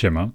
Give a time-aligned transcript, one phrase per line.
[0.00, 0.30] Siema,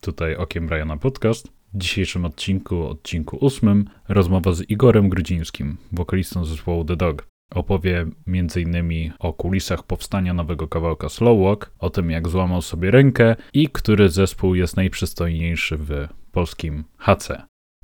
[0.00, 1.48] tutaj Okiem Briana Podcast.
[1.74, 7.26] W dzisiejszym odcinku, odcinku ósmym, rozmowa z Igorem Grudzińskim, wokalistą zespołu The Dog.
[7.50, 9.12] Opowie m.in.
[9.18, 14.08] o kulisach powstania nowego kawałka Slow Walk, o tym jak złamał sobie rękę i który
[14.08, 17.28] zespół jest najprzystojniejszy w polskim HC.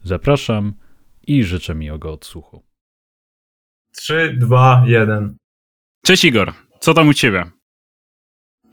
[0.04, 0.74] Zapraszam
[1.26, 2.62] i życzę miłego odsłuchu.
[3.96, 5.36] 3, 2, 1.
[6.04, 7.44] Cześć Igor, co tam u ciebie?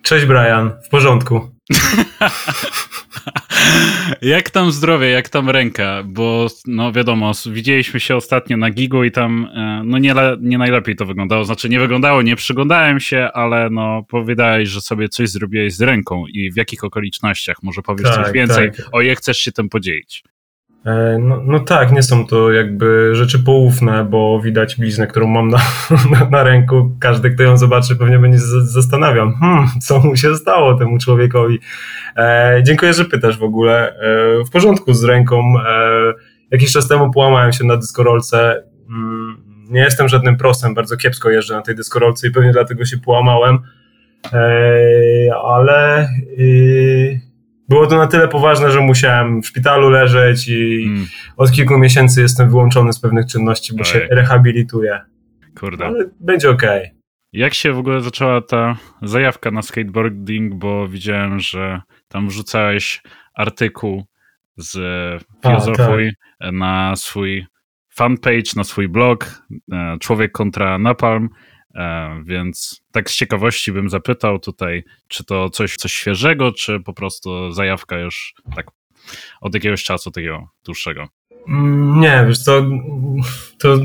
[0.02, 1.59] Cześć Brian, w porządku.
[4.22, 6.04] jak tam zdrowie, jak tam ręka?
[6.06, 10.96] Bo no wiadomo, widzieliśmy się ostatnio na gigu i tam e, no nie, nie najlepiej
[10.96, 11.46] to wyglądało.
[11.46, 16.28] Znaczy nie wyglądało, nie przyglądałem się, ale no powiedziałeś, że sobie coś zrobiłeś z ręką
[16.28, 17.64] i w jakich okolicznościach?
[17.64, 18.86] Może powiesz tak, coś więcej, tak.
[18.92, 20.24] o jak chcesz się tym podzielić?
[20.86, 25.50] E, no, no, tak, nie są to jakby rzeczy poufne, bo widać bliznę, którą mam
[25.50, 25.58] na,
[26.12, 26.92] na, na ręku.
[27.00, 31.60] Każdy, kto ją zobaczy, pewnie będzie zastanawiał, hmm, co mu się stało temu człowiekowi.
[32.18, 33.96] E, dziękuję, że pytasz w ogóle.
[33.96, 35.54] E, w porządku z ręką.
[35.60, 36.14] E,
[36.52, 38.64] jakiś czas temu połamałem się na dyskorolce.
[38.90, 39.38] Mm,
[39.70, 43.60] nie jestem żadnym prosem, bardzo kiepsko jeżdżę na tej dyskorolce i pewnie dlatego się połamałem.
[44.34, 46.10] E, ale...
[47.70, 51.06] Było to na tyle poważne, że musiałem w szpitalu leżeć i mm.
[51.38, 53.86] od kilku miesięcy jestem wyłączony z pewnych czynności, bo Oj.
[53.86, 55.00] się rehabilituję.
[55.60, 55.86] Kurde.
[55.86, 56.80] Ale będzie okej.
[56.80, 57.00] Okay.
[57.34, 63.02] Jak się w ogóle zaczęła ta zajawka na skateboarding, bo widziałem, że tam wrzucałeś
[63.34, 64.04] artykuł
[64.58, 64.78] z
[65.44, 66.52] Filozofuj tak.
[66.52, 67.46] na swój
[67.90, 69.42] fanpage, na swój blog
[69.72, 71.30] e, Człowiek kontra Napalm
[72.24, 77.52] więc tak z ciekawości bym zapytał tutaj, czy to coś, coś świeżego, czy po prostu
[77.52, 78.66] zajawka już tak
[79.42, 81.08] od jakiegoś czasu takiego dłuższego?
[81.48, 82.66] Mm, nie, wiesz co,
[83.60, 83.78] to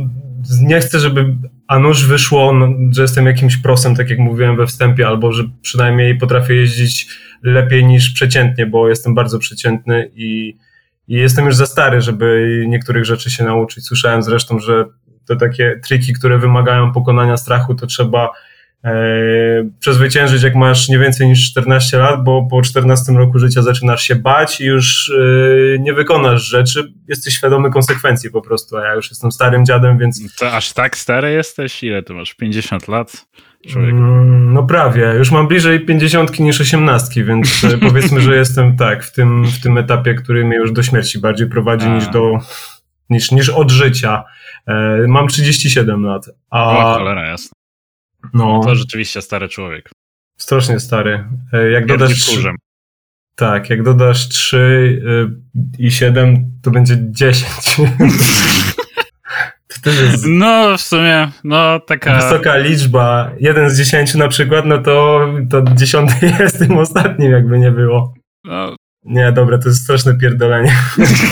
[0.63, 1.37] nie chcę, żeby
[1.69, 6.19] a wyszło, no, że jestem jakimś prosem, tak jak mówiłem we wstępie, albo że przynajmniej
[6.19, 7.08] potrafię jeździć
[7.42, 10.57] lepiej niż przeciętnie, bo jestem bardzo przeciętny i,
[11.08, 13.85] i jestem już za stary, żeby niektórych rzeczy się nauczyć.
[13.85, 14.85] Słyszałem zresztą, że
[15.29, 18.30] te takie triki, które wymagają pokonania strachu, to trzeba
[18.85, 18.95] e,
[19.80, 24.14] przezwyciężyć, jak masz nie więcej niż 14 lat, bo po 14 roku życia zaczynasz się
[24.14, 29.11] bać i już e, nie wykonasz rzeczy, jesteś świadomy konsekwencji po prostu, a ja już
[29.11, 30.36] jestem starym dziadem, więc...
[30.36, 31.83] To aż tak stary jesteś?
[31.83, 32.34] Ile ty masz?
[32.34, 33.27] 50 lat?
[33.77, 39.05] Mm, no prawie, już mam bliżej 50 niż 18, więc e, powiedzmy, że jestem tak,
[39.05, 41.95] w tym, w tym etapie, który mnie już do śmierci bardziej prowadzi a.
[41.95, 42.39] niż do
[43.11, 44.25] niż, niż od życia.
[44.67, 46.27] E, mam 37 lat.
[46.51, 47.51] A, o, cholera, jasne.
[48.35, 49.91] No, no, to rzeczywiście stary człowiek.
[50.39, 51.25] Strasznie stary.
[51.53, 52.57] E, jak dodasz, kurzem.
[53.37, 57.47] Tak, jak dodasz 3 e, i 7, to będzie 10.
[59.85, 62.14] to jest no, w sumie, no taka...
[62.17, 63.31] Wysoka liczba.
[63.41, 66.11] 1 z 10 na przykład, no to, to 10
[66.41, 68.14] jest tym ostatnim, jakby nie było.
[68.45, 68.77] No.
[69.05, 70.77] Nie, dobra, to jest straszne pierdolenie.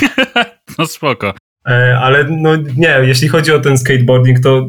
[0.78, 1.34] no spoko.
[1.69, 4.67] E, ale no nie, jeśli chodzi o ten skateboarding, to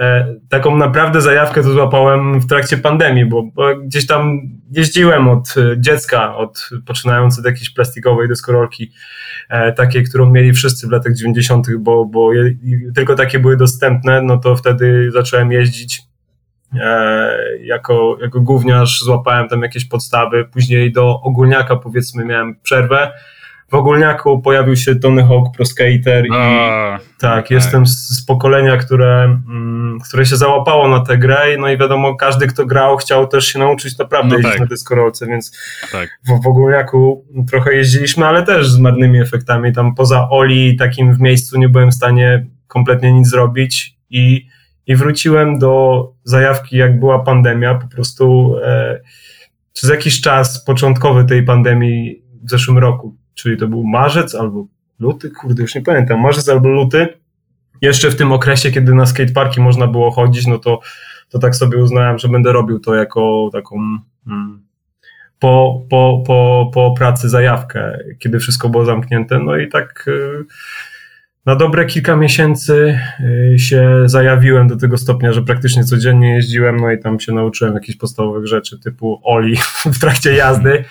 [0.00, 4.40] e, taką naprawdę zajawkę to złapałem w trakcie pandemii, bo, bo, gdzieś tam
[4.70, 8.92] jeździłem od e, dziecka, od poczynając od jakiejś plastikowej deskorolki,
[9.76, 12.54] takiej, którą mieli wszyscy w latach 90., bo, bo je,
[12.94, 16.02] tylko takie były dostępne, no to wtedy zacząłem jeździć
[17.60, 23.12] jako, jako gówniarz, złapałem tam jakieś podstawy, później do ogólniaka powiedzmy miałem przerwę,
[23.74, 28.24] w ogólniaku pojawił się Tony Hawk Pro Skater i A, tak, tak, jestem z, z
[28.26, 32.96] pokolenia, które, mm, które się załapało na tę grę no i wiadomo, każdy kto grał
[32.96, 34.60] chciał też się nauczyć naprawdę no jeździć tak.
[34.60, 35.58] na deskorolce, więc
[35.92, 36.08] tak.
[36.26, 41.20] w, w ogólniaku trochę jeździliśmy, ale też z marnymi efektami, tam poza Oli takim w
[41.20, 44.46] miejscu nie byłem w stanie kompletnie nic zrobić i,
[44.86, 49.00] i wróciłem do zajawki jak była pandemia, po prostu e,
[49.72, 54.66] przez jakiś czas początkowy tej pandemii w zeszłym roku, czyli to był marzec albo
[55.00, 57.08] luty, kurde, już nie pamiętam, marzec albo luty,
[57.82, 60.80] jeszcze w tym okresie, kiedy na skateparki można było chodzić, no to,
[61.28, 63.76] to tak sobie uznałem, że będę robił to jako taką
[64.24, 64.62] hmm,
[65.38, 70.44] po, po, po, po pracy zajawkę, kiedy wszystko było zamknięte, no i tak y,
[71.46, 72.98] na dobre kilka miesięcy
[73.54, 77.74] y, się zajawiłem do tego stopnia, że praktycznie codziennie jeździłem, no i tam się nauczyłem
[77.74, 79.56] jakichś podstawowych rzeczy typu oli
[79.94, 80.84] w trakcie jazdy,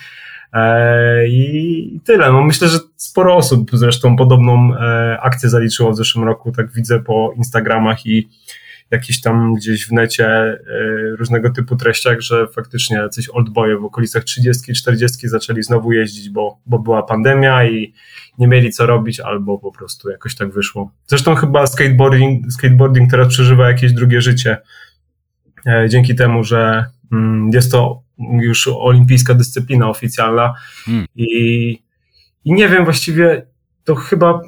[1.28, 2.32] I tyle.
[2.32, 6.52] No myślę, że sporo osób zresztą podobną e, akcję zaliczyło w zeszłym roku.
[6.52, 8.30] Tak widzę po Instagramach i
[8.92, 10.58] jakiś tam gdzieś w necie e,
[11.18, 16.80] różnego typu treściach, że faktycznie jacyś oldboye w okolicach 30-40 zaczęli znowu jeździć, bo, bo
[16.80, 17.94] była pandemia i
[18.38, 20.92] nie mieli co robić, albo po prostu jakoś tak wyszło.
[21.08, 24.58] Zresztą chyba skateboarding, skateboarding teraz przeżywa jakieś drugie życie.
[25.90, 30.54] Dzięki temu, że mm, jest to już olimpijska dyscyplina oficjalna
[30.86, 31.06] hmm.
[31.16, 31.70] i,
[32.46, 33.46] i nie wiem właściwie,
[33.84, 34.42] to chyba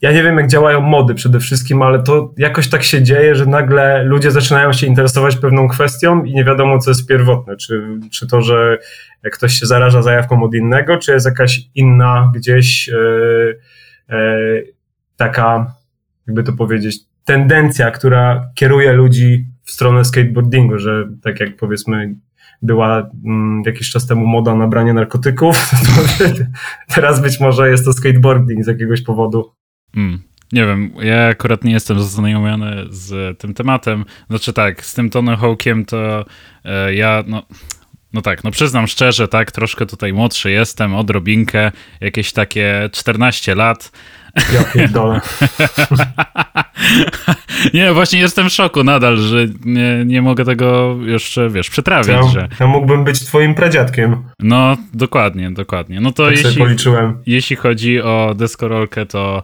[0.00, 3.46] ja nie wiem, jak działają mody przede wszystkim, ale to jakoś tak się dzieje, że
[3.46, 7.56] nagle ludzie zaczynają się interesować pewną kwestią i nie wiadomo, co jest pierwotne.
[7.56, 8.78] Czy, czy to, że
[9.32, 12.94] ktoś się zaraża zajawką od innego, czy jest jakaś inna gdzieś e,
[14.08, 14.38] e,
[15.16, 15.74] taka,
[16.26, 22.14] jakby to powiedzieć, tendencja, która kieruje ludzi w stronę skateboardingu, że tak jak powiedzmy
[22.62, 25.70] była mm, jakiś czas temu moda na branie narkotyków,
[26.94, 29.52] teraz być może jest to skateboarding z jakiegoś powodu.
[29.96, 30.22] Mm.
[30.52, 34.04] Nie wiem, ja akurat nie jestem zaznajomiony z tym tematem.
[34.30, 36.24] Znaczy tak, z tym Tony Hawkiem to
[36.64, 37.42] e, ja, no,
[38.12, 43.92] no tak, no przyznam szczerze, tak, troszkę tutaj młodszy jestem, odrobinkę, jakieś takie 14 lat.
[44.36, 45.20] Ja pierdolę.
[47.74, 52.08] nie, właśnie jestem w szoku nadal, że nie, nie mogę tego jeszcze, wiesz, przetrawić.
[52.08, 52.48] Ja, że...
[52.60, 54.22] ja mógłbym być twoim pradziadkiem.
[54.40, 56.00] No, dokładnie, dokładnie.
[56.00, 56.62] No to tak jeśli,
[57.26, 59.42] jeśli chodzi o deskorolkę, to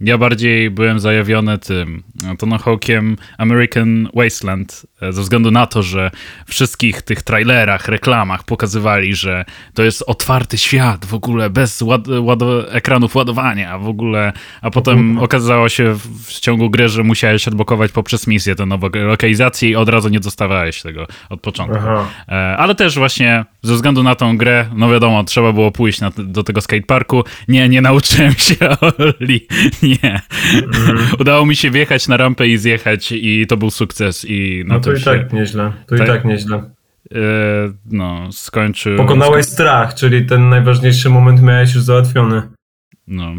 [0.00, 2.02] ja bardziej byłem zajawiony tym
[2.38, 6.10] Tony Hawkiem American Wasteland e, ze względu na to, że
[6.46, 9.44] w wszystkich tych trailerach, reklamach pokazywali, że
[9.74, 12.38] to jest otwarty świat w ogóle, bez ład, ład
[12.68, 14.32] ekranów ładowania w ogóle,
[14.62, 15.24] a potem mhm.
[15.24, 19.88] okazało się w ciągu gry, że musiałeś odblokować poprzez misję tę nową lokalizację i od
[19.88, 21.78] razu nie dostawałeś tego od początku.
[21.78, 22.06] Aha.
[22.28, 26.10] E, ale też właśnie ze względu na tą grę, no wiadomo, trzeba było pójść na,
[26.16, 27.24] do tego skateparku.
[27.48, 28.56] Nie, nie nauczyłem się
[30.02, 30.20] Nie.
[30.52, 31.06] Mm.
[31.20, 34.24] Udało mi się wjechać na rampę i zjechać i to był sukces.
[34.28, 35.04] I no to i się...
[35.04, 35.72] tak nieźle.
[35.86, 36.06] To tak?
[36.06, 36.56] i tak nieźle.
[37.14, 37.18] E,
[37.86, 38.96] no, skończył.
[38.96, 42.42] Pokonałeś strach, czyli ten najważniejszy moment miałeś już załatwiony.
[43.06, 43.32] No,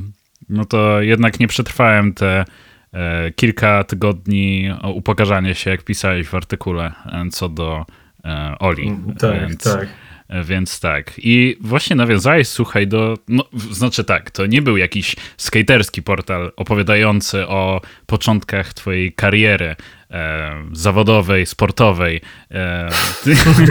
[0.50, 2.46] no to jednak nie przetrwałem te
[2.94, 7.86] e, kilka tygodni upokarzania się, jak pisałeś w artykule, e, co do
[8.26, 8.98] e, Oli.
[9.20, 9.88] Tak, Więc, tak.
[10.30, 11.12] E, więc tak.
[11.18, 13.18] I właśnie nawiązałeś, słuchaj, do.
[13.28, 19.76] No, znaczy tak, to nie był jakiś skaterski portal opowiadający o początkach twojej kariery
[20.12, 22.22] e, zawodowej, sportowej.
[22.52, 22.90] E,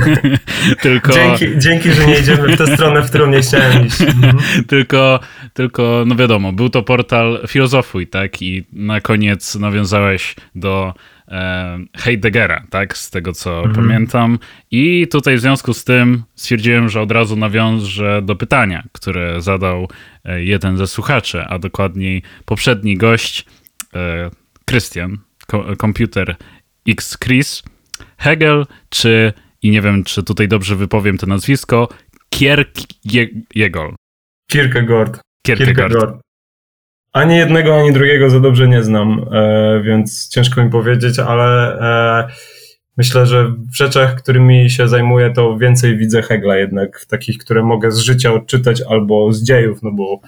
[0.83, 1.13] tylko.
[1.13, 4.01] Dzięki, dzięki, że nie idziemy w tę stronę, w którą nie chciałem iść.
[4.01, 4.37] Mhm.
[4.69, 5.21] tylko,
[5.55, 8.43] tylko, no wiadomo, był to portal Filozofuj, tak?
[8.43, 10.95] I na koniec nawiązałeś do
[11.97, 13.75] Heideggera, tak, z tego co mhm.
[13.75, 14.39] pamiętam.
[14.71, 19.89] I tutaj w związku z tym stwierdziłem, że od razu nawiążę do pytania, które zadał
[20.25, 23.47] e, jeden ze słuchaczy, a dokładniej poprzedni gość,
[23.95, 24.31] e,
[24.71, 25.19] Christian,
[25.79, 26.37] komputer
[26.89, 27.63] X Chris,
[28.19, 29.33] Hegel, czy,
[29.63, 31.89] i nie wiem, czy tutaj dobrze wypowiem to nazwisko,
[32.31, 33.97] Kierkegaard.
[34.51, 35.21] Kierkegaard.
[35.47, 36.25] Kierkegaard.
[37.15, 42.29] Ani jednego, ani drugiego za dobrze nie znam, e, więc ciężko mi powiedzieć, ale e,
[42.97, 47.93] myślę, że w rzeczach, którymi się zajmuję, to więcej widzę Hegla jednak, takich, które mogę
[47.93, 50.21] z życia odczytać albo z dziejów, no bo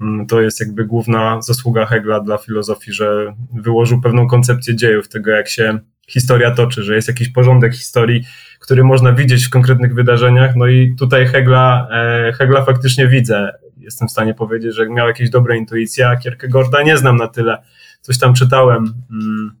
[0.00, 5.30] mm, to jest jakby główna zasługa Hegla dla filozofii, że wyłożył pewną koncepcję dziejów, tego
[5.30, 8.24] jak się historia toczy, że jest jakiś porządek historii,
[8.60, 13.52] który można widzieć w konkretnych wydarzeniach, no i tutaj Hegla, e, Hegla faktycznie widzę
[13.82, 17.62] jestem w stanie powiedzieć, że miał jakieś dobre intuicje, a Kierkegaarda nie znam na tyle.
[18.00, 19.52] Coś tam czytałem, mm,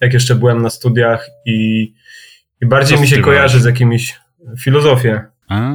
[0.00, 1.92] jak jeszcze byłem na studiach i,
[2.60, 4.20] i bardziej mi się kojarzy z jakimiś
[4.58, 5.24] filozofię.
[5.48, 5.74] A,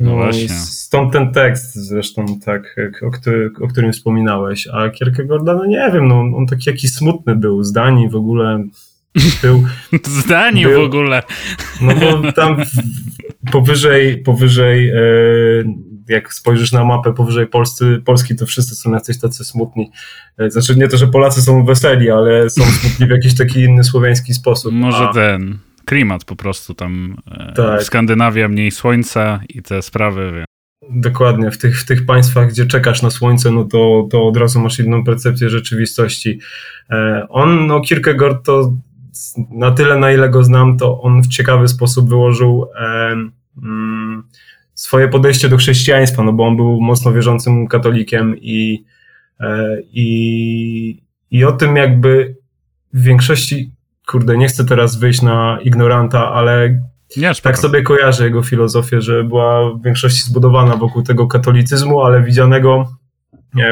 [0.00, 0.48] no, no właśnie.
[0.48, 4.68] Stąd ten tekst zresztą, tak, o, który, o którym wspominałeś.
[4.72, 8.64] A Kierkegaarda, no nie wiem, no, on taki jakiś smutny był, zdani w ogóle
[9.42, 9.64] był.
[10.22, 11.22] Zdani był, w ogóle.
[11.80, 12.56] No bo tam
[13.52, 14.96] powyżej, powyżej e,
[16.08, 19.90] jak spojrzysz na mapę powyżej Polscy, Polski, to wszyscy są jacyś tacy smutni.
[20.38, 23.84] E, znaczy nie to, że Polacy są weseli, ale są smutni w jakiś taki inny
[23.84, 24.72] słowiański sposób.
[24.72, 25.12] Może A...
[25.12, 27.16] ten klimat po prostu tam.
[27.30, 27.82] E, tak.
[27.82, 30.32] Skandynawia mniej słońca i te sprawy.
[30.32, 30.44] Wie.
[30.90, 34.60] Dokładnie, w tych, w tych państwach, gdzie czekasz na słońce, no to, to od razu
[34.60, 36.40] masz inną percepcję rzeczywistości.
[36.90, 38.72] E, on, no Kierkegaard to
[39.50, 43.32] na tyle, na ile go znam, to on w ciekawy sposób wyłożył mm,
[44.82, 48.84] swoje podejście do chrześcijaństwa, no bo on był mocno wierzącym katolikiem i,
[49.40, 52.36] e, i, i o tym jakby
[52.92, 53.70] w większości,
[54.06, 56.82] kurde, nie chcę teraz wyjść na ignoranta, ale
[57.16, 62.22] nie, tak sobie kojarzę jego filozofię, że była w większości zbudowana wokół tego katolicyzmu, ale
[62.22, 62.92] widzianego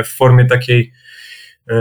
[0.05, 0.93] w formie takiej
[1.71, 1.75] e,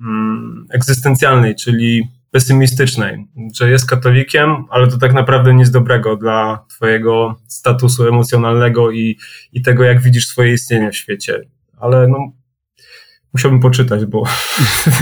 [0.00, 7.36] mm, egzystencjalnej, czyli pesymistycznej, że jest katolikiem, ale to tak naprawdę nic dobrego dla twojego
[7.46, 9.18] statusu emocjonalnego i,
[9.52, 11.40] i tego, jak widzisz swoje istnienie w świecie.
[11.76, 12.32] Ale no,
[13.34, 14.24] musiałbym poczytać, bo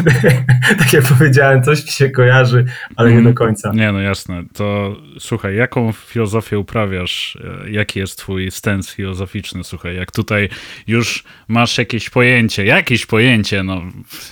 [0.79, 2.65] tak jak powiedziałem, coś mi się kojarzy,
[2.97, 3.73] ale nie do końca.
[3.73, 4.45] Nie, no jasne.
[4.53, 7.39] To słuchaj, jaką filozofię uprawiasz?
[7.65, 9.65] E, jaki jest twój stens filozoficzny?
[9.65, 10.49] Słuchaj, jak tutaj
[10.87, 13.83] już masz jakieś pojęcie, jakieś pojęcie, no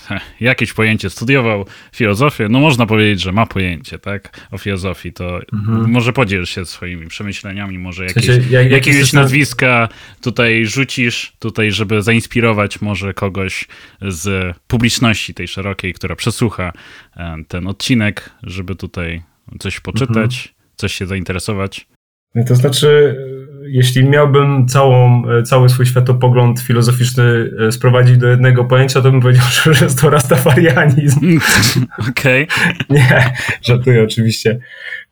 [0.41, 5.91] jakieś pojęcie, studiował filozofię, no można powiedzieć, że ma pojęcie, tak, o filozofii, to mhm.
[5.91, 9.89] może podzielisz się swoimi przemyśleniami, może jakieś, w sensie, jak, jakieś nazwiska
[10.21, 13.69] tutaj rzucisz, tutaj, żeby zainspirować może kogoś
[14.03, 16.73] z publiczności tej szerokiej, która przesłucha
[17.17, 19.23] e, ten odcinek, żeby tutaj
[19.59, 20.55] coś poczytać, mhm.
[20.77, 21.87] coś się zainteresować?
[22.47, 23.17] To znaczy,
[23.67, 29.45] jeśli miałbym całą, cały swój światopogląd filozoficzny e, sprowadzić do jednego pojęcia, to bym powiedział,
[29.75, 31.21] że jest to rastafarianizm.
[32.11, 32.45] Okej.
[32.45, 32.47] Okay.
[32.91, 34.59] Nie, żartuję oczywiście.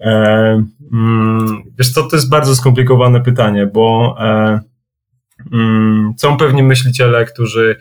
[0.01, 4.61] E, mm, wiesz co, to jest bardzo skomplikowane pytanie, bo e,
[5.53, 7.77] mm, są pewni myśliciele, którzy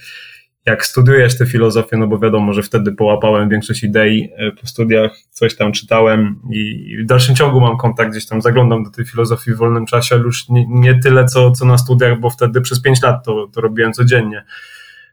[0.66, 5.12] jak studiujesz tę filozofię, no bo wiadomo, że wtedy połapałem większość idei e, po studiach,
[5.30, 9.54] coś tam czytałem i w dalszym ciągu mam kontakt, gdzieś tam zaglądam do tej filozofii
[9.54, 12.82] w wolnym czasie, ale już nie, nie tyle co, co na studiach, bo wtedy przez
[12.82, 14.44] pięć lat to, to robiłem codziennie.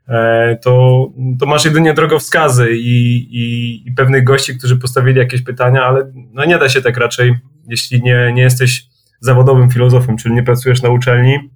[0.08, 1.06] E, to,
[1.40, 6.44] to masz jedynie drogowskazy i, i, i pewnych gości, którzy postawili jakieś pytania, ale no
[6.44, 7.38] nie da się tak raczej,
[7.68, 8.86] jeśli nie, nie jesteś
[9.20, 11.50] zawodowym filozofem, czyli nie pracujesz na uczelni,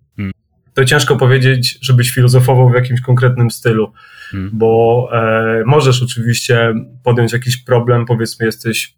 [0.75, 3.93] to ciężko powiedzieć, żebyś filozofował w jakimś konkretnym stylu,
[4.31, 4.51] hmm.
[4.53, 6.75] bo e, możesz oczywiście
[7.05, 8.95] podjąć jakiś problem, powiedzmy jesteś,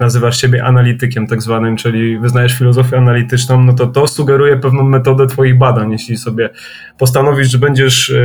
[0.00, 5.26] nazywasz siebie analitykiem tak zwanym, czyli wyznajesz filozofię analityczną, no to to sugeruje pewną metodę
[5.26, 5.92] twoich badań.
[5.92, 6.50] Jeśli sobie
[6.98, 8.22] postanowisz, że będziesz, e,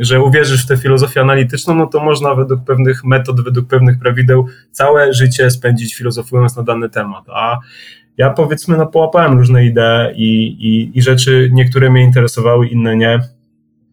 [0.00, 4.46] że uwierzysz w tę filozofię analityczną, no to można według pewnych metod, według pewnych prawideł
[4.72, 7.58] całe życie spędzić filozofując na dany temat, a
[8.18, 13.20] ja powiedzmy, no połapałem różne idee i, i, i rzeczy, niektóre mnie interesowały, inne nie.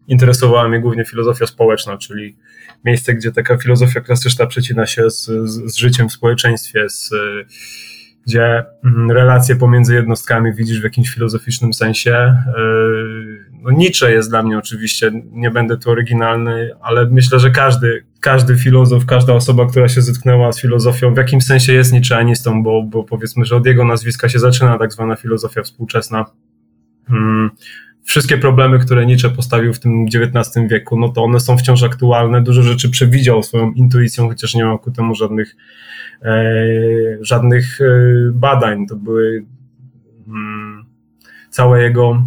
[0.08, 2.36] Interesowała mnie głównie filozofia społeczna, czyli
[2.84, 7.10] miejsce, gdzie taka filozofia klasyczna przecina się z, z, z życiem w społeczeństwie, z,
[8.26, 12.36] gdzie mm, relacje pomiędzy jednostkami widzisz w jakimś filozoficznym sensie.
[12.56, 18.04] Yy, no Nietzsche jest dla mnie oczywiście, nie będę tu oryginalny, ale myślę, że każdy,
[18.20, 22.82] każdy filozof, każda osoba, która się zetknęła z filozofią, w jakimś sensie jest Nietzscheanistą, bo,
[22.82, 26.24] bo powiedzmy, że od jego nazwiska się zaczyna tak zwana filozofia współczesna.
[28.06, 32.42] Wszystkie problemy, które Nietzsche postawił w tym XIX wieku, no to one są wciąż aktualne.
[32.42, 35.56] Dużo rzeczy przewidział swoją intuicją, chociaż nie ma ku temu żadnych,
[36.22, 36.44] e,
[37.20, 37.84] żadnych e,
[38.32, 38.86] badań.
[38.86, 39.44] To były
[40.28, 40.84] mm,
[41.50, 42.22] całe jego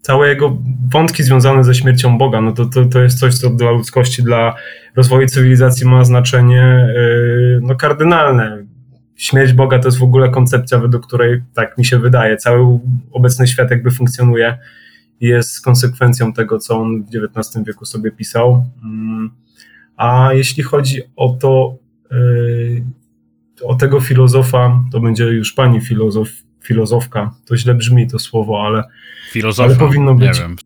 [0.00, 0.58] całe jego
[0.92, 4.54] wątki związane ze śmiercią Boga, no to, to, to jest coś, co dla ludzkości, dla
[4.96, 8.64] rozwoju cywilizacji ma znaczenie yy, no, kardynalne.
[9.16, 12.78] Śmierć Boga to jest w ogóle koncepcja, według której, tak mi się wydaje, cały
[13.12, 14.58] obecny świat jakby funkcjonuje
[15.22, 18.64] jest konsekwencją tego, co on w XIX wieku sobie pisał.
[18.84, 19.30] Mm,
[19.96, 21.78] a jeśli chodzi o to,
[22.10, 22.84] yy,
[23.62, 26.28] o tego filozofa, to będzie już pani filozof,
[26.62, 27.34] filozofka.
[27.44, 28.84] To źle brzmi to słowo, ale,
[29.30, 30.38] Filozofa, ale powinno być.
[30.38, 30.56] Nie wiem.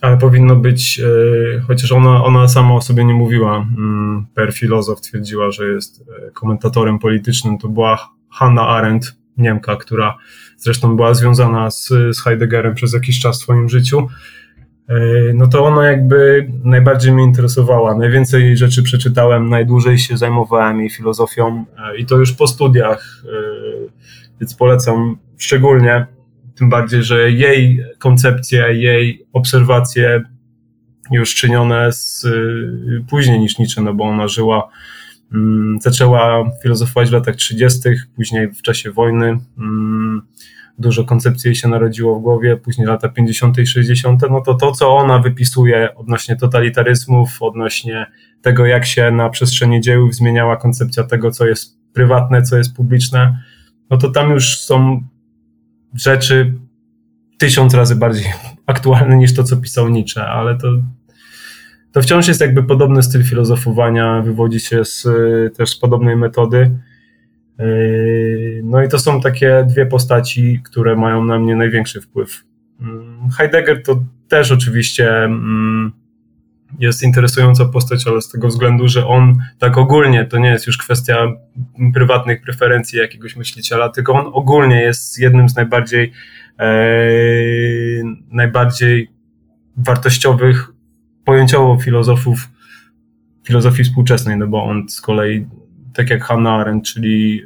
[0.00, 5.00] Ale powinno być, yy, chociaż ona, ona sama o sobie nie mówiła, yy, per filozof
[5.00, 7.58] twierdziła, że jest e, komentatorem politycznym.
[7.58, 10.16] To była Hannah Arendt, Niemka, która
[10.56, 14.08] zresztą była związana z, z Heideggerem przez jakiś czas w swoim życiu.
[14.88, 14.94] E,
[15.34, 17.94] no to ona jakby najbardziej mnie interesowała.
[17.94, 21.64] Najwięcej rzeczy przeczytałem, najdłużej się zajmowałem jej filozofią
[21.98, 23.24] i to już po studiach
[24.40, 26.06] więc polecam szczególnie,
[26.54, 30.22] tym bardziej, że jej koncepcje, jej obserwacje
[31.10, 32.26] już czynione z,
[33.10, 34.68] później niż Nietzsche, no bo ona żyła,
[35.80, 37.80] zaczęła filozofować w latach 30.,
[38.16, 39.38] później w czasie wojny.
[39.58, 40.22] Mm,
[40.78, 43.58] dużo koncepcji jej się narodziło w głowie, później lata 50.
[43.58, 48.06] i 60., no to to, co ona wypisuje odnośnie totalitaryzmów, odnośnie
[48.42, 53.38] tego, jak się na przestrzeni dziejów zmieniała koncepcja tego, co jest prywatne, co jest publiczne,
[53.90, 55.02] no to tam już są
[55.94, 56.54] rzeczy
[57.38, 58.26] tysiąc razy bardziej
[58.66, 60.68] aktualne niż to, co pisał Nietzsche, ale to,
[61.92, 65.06] to wciąż jest jakby podobny styl filozofowania, wywodzi się z,
[65.56, 66.70] też z podobnej metody.
[67.58, 72.44] Yy, no i to są takie dwie postaci, które mają na mnie największy wpływ.
[72.80, 75.92] Mm, Heidegger to też oczywiście mm,
[76.78, 80.78] jest interesująca postać, ale z tego względu, że on tak ogólnie, to nie jest już
[80.78, 81.26] kwestia
[81.94, 86.12] prywatnych preferencji jakiegoś myśliciela, tylko on ogólnie jest jednym z najbardziej
[86.58, 86.72] e,
[88.30, 89.10] najbardziej
[89.76, 90.69] wartościowych
[91.30, 92.48] pojęciowo filozofów
[93.44, 95.46] filozofii współczesnej, no bo on z kolei
[95.94, 97.42] tak jak Hannah Arendt, czyli,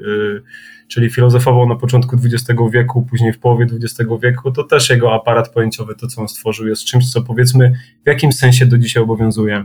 [0.88, 5.52] czyli filozofował na początku XX wieku, później w połowie XX wieku, to też jego aparat
[5.52, 7.72] pojęciowy, to co on stworzył, jest czymś, co powiedzmy
[8.04, 9.64] w jakimś sensie do dzisiaj obowiązuje.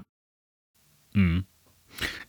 [1.16, 1.44] Mm.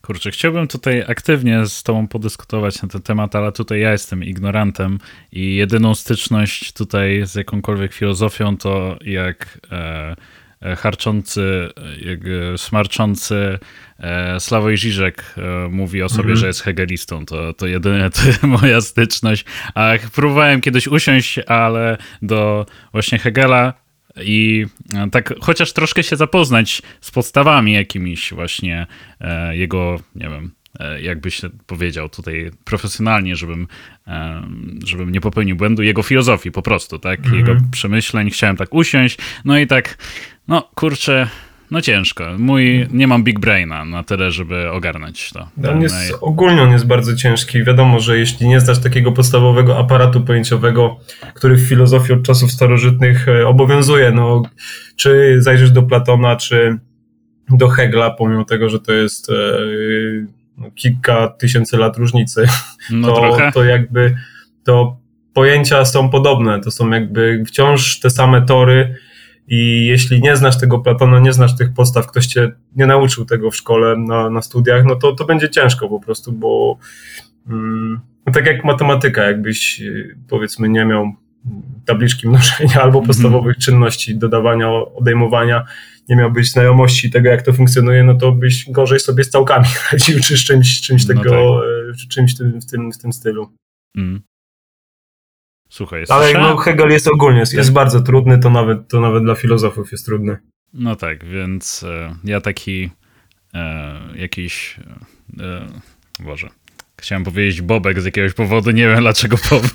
[0.03, 4.99] Kurczę, chciałbym tutaj aktywnie z Tobą podyskutować na ten temat, ale tutaj ja jestem ignorantem
[5.33, 10.17] i jedyną styczność tutaj z jakąkolwiek filozofią to jak e
[10.77, 11.69] harczący,
[12.01, 13.59] jak e, smarczący
[13.99, 16.41] e, Sławoj e, mówi o sobie, mm -hmm.
[16.41, 17.27] że jest hegelistą.
[17.27, 19.45] To, to jedynie to moja styczność.
[19.75, 23.75] A próbowałem kiedyś usiąść, ale do właśnie Hegela
[24.23, 28.87] i e, tak chociaż troszkę się zapoznać z podstawami jakimiś właśnie
[29.21, 30.51] e, jego, nie wiem,
[30.81, 33.67] e, jakbyś powiedział tutaj profesjonalnie, żebym,
[34.85, 37.37] żebym nie popełnił błędu, jego filozofii po prostu, tak, mhm.
[37.37, 39.99] jego przemyśleń, chciałem tak usiąść, no i tak,
[40.51, 41.29] no kurczę,
[41.71, 42.25] no ciężko.
[42.39, 45.49] Mój, nie mam big braina na tyle, żeby ogarnąć to.
[45.71, 47.65] On jest, ogólnie on jest bardzo ciężki.
[47.65, 51.01] Wiadomo, że jeśli nie znasz takiego podstawowego aparatu pojęciowego,
[51.35, 54.43] który w filozofii od czasów starożytnych e, obowiązuje, no,
[54.97, 56.79] czy zajrzysz do Platona, czy
[57.49, 59.35] do Hegla, pomimo tego, że to jest e,
[60.59, 62.47] no, kilka tysięcy lat różnicy,
[62.91, 64.17] no to, to jakby
[64.65, 64.97] to
[65.33, 68.97] pojęcia są podobne, to są jakby wciąż te same tory,
[69.49, 73.51] i jeśli nie znasz tego Platona, nie znasz tych podstaw, ktoś cię nie nauczył tego
[73.51, 76.79] w szkole, na, na studiach, no to, to będzie ciężko po prostu, bo
[77.49, 79.83] mm, no tak jak matematyka, jakbyś
[80.29, 81.13] powiedzmy nie miał
[81.87, 83.07] tabliczki mnożenia albo mhm.
[83.07, 83.61] podstawowych mm.
[83.61, 85.65] czynności dodawania, odejmowania,
[86.09, 90.21] nie miałbyś znajomości tego, jak to funkcjonuje, no to byś gorzej sobie z całkami radził,
[90.21, 92.09] czy z czymś, czymś no tego, tak.
[92.09, 93.49] czymś w tym, w tym, w tym stylu.
[93.97, 94.21] Mm.
[95.71, 96.51] Słuchaj, Ale słyszałem...
[96.51, 100.07] no, Hegel jest ogólnie, jest, jest bardzo trudny, to nawet, to nawet dla filozofów jest
[100.07, 100.37] trudny.
[100.75, 102.91] No tak, więc e, ja taki
[103.55, 104.77] e, jakiś,
[105.41, 105.67] e,
[106.25, 106.49] Boże,
[107.01, 109.73] chciałem powiedzieć Bobek z jakiegoś powodu, nie wiem dlaczego Bobek.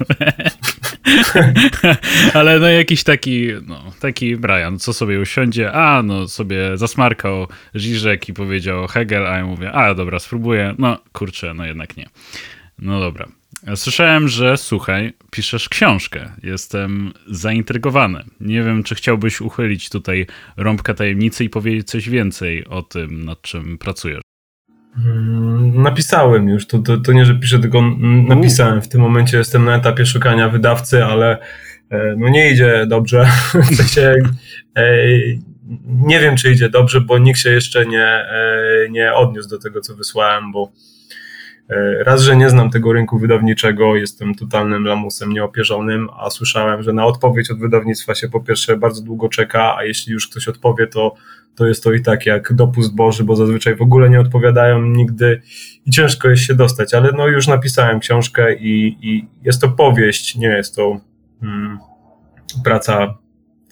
[2.33, 8.29] Ale no jakiś taki, no, taki Brian, co sobie usiądzie, a no sobie zasmarkał Żyżek
[8.29, 12.09] i powiedział Hegel, a ja mówię, a dobra, spróbuję, no kurczę, no jednak nie.
[12.79, 13.27] No dobra.
[13.75, 16.31] Słyszałem, że słuchaj, piszesz książkę.
[16.43, 18.23] Jestem zaintrygowany.
[18.39, 23.41] Nie wiem, czy chciałbyś uchylić tutaj rąbkę tajemnicy i powiedzieć coś więcej o tym, nad
[23.41, 24.21] czym pracujesz.
[25.05, 26.67] Mm, napisałem już.
[26.67, 27.81] To, to, to nie, że piszę, tylko
[28.27, 28.81] napisałem.
[28.81, 31.37] W tym momencie jestem na etapie szukania wydawcy, ale
[31.89, 33.25] e, no nie idzie dobrze.
[33.71, 34.15] W sensie,
[34.77, 34.97] e,
[35.87, 39.81] nie wiem, czy idzie dobrze, bo nikt się jeszcze nie, e, nie odniósł do tego,
[39.81, 40.71] co wysłałem, bo
[41.99, 47.05] raz, że nie znam tego rynku wydawniczego, jestem totalnym lamusem nieopierzonym, a słyszałem, że na
[47.05, 51.15] odpowiedź od wydawnictwa się po pierwsze bardzo długo czeka, a jeśli już ktoś odpowie, to,
[51.55, 55.41] to jest to i tak jak dopust Boży, bo zazwyczaj w ogóle nie odpowiadają nigdy
[55.85, 60.35] i ciężko jest się dostać, ale no już napisałem książkę i, i jest to powieść,
[60.35, 60.99] nie jest to
[61.41, 61.79] hmm,
[62.63, 63.17] praca,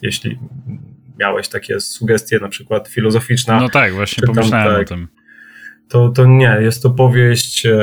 [0.02, 0.38] jeśli
[1.18, 3.60] miałeś takie sugestie na przykład filozoficzna.
[3.60, 5.08] No tak, właśnie pomyślałem tak, o tym
[5.88, 7.78] to, to nie, jest to powieść, e,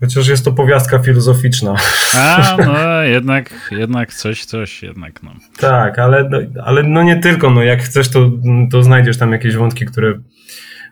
[0.00, 1.74] chociaż jest to powiastka filozoficzna.
[2.16, 5.34] A, no jednak, jednak coś, coś, jednak no.
[5.58, 6.30] Tak, ale,
[6.64, 8.30] ale no nie tylko, no jak chcesz, to,
[8.70, 10.14] to znajdziesz tam jakieś wątki, które,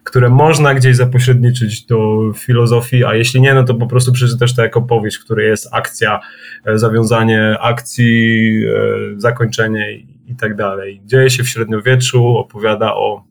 [0.05, 4.63] które można gdzieś zapośredniczyć do filozofii, a jeśli nie, no to po prostu przeczytasz to
[4.63, 6.21] jako powieść, w której jest akcja,
[6.67, 9.95] e, zawiązanie akcji, e, zakończenie
[10.27, 11.01] i tak dalej.
[11.05, 13.30] Dzieje się w średniowieczu, opowiada o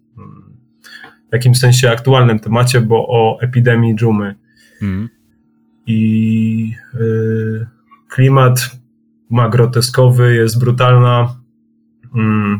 [1.29, 4.35] w jakimś sensie aktualnym temacie, bo o epidemii dżumy.
[4.81, 5.09] Mm.
[5.85, 7.67] I y,
[8.09, 8.71] klimat
[9.29, 11.35] ma groteskowy, jest brutalna,
[12.05, 12.09] y,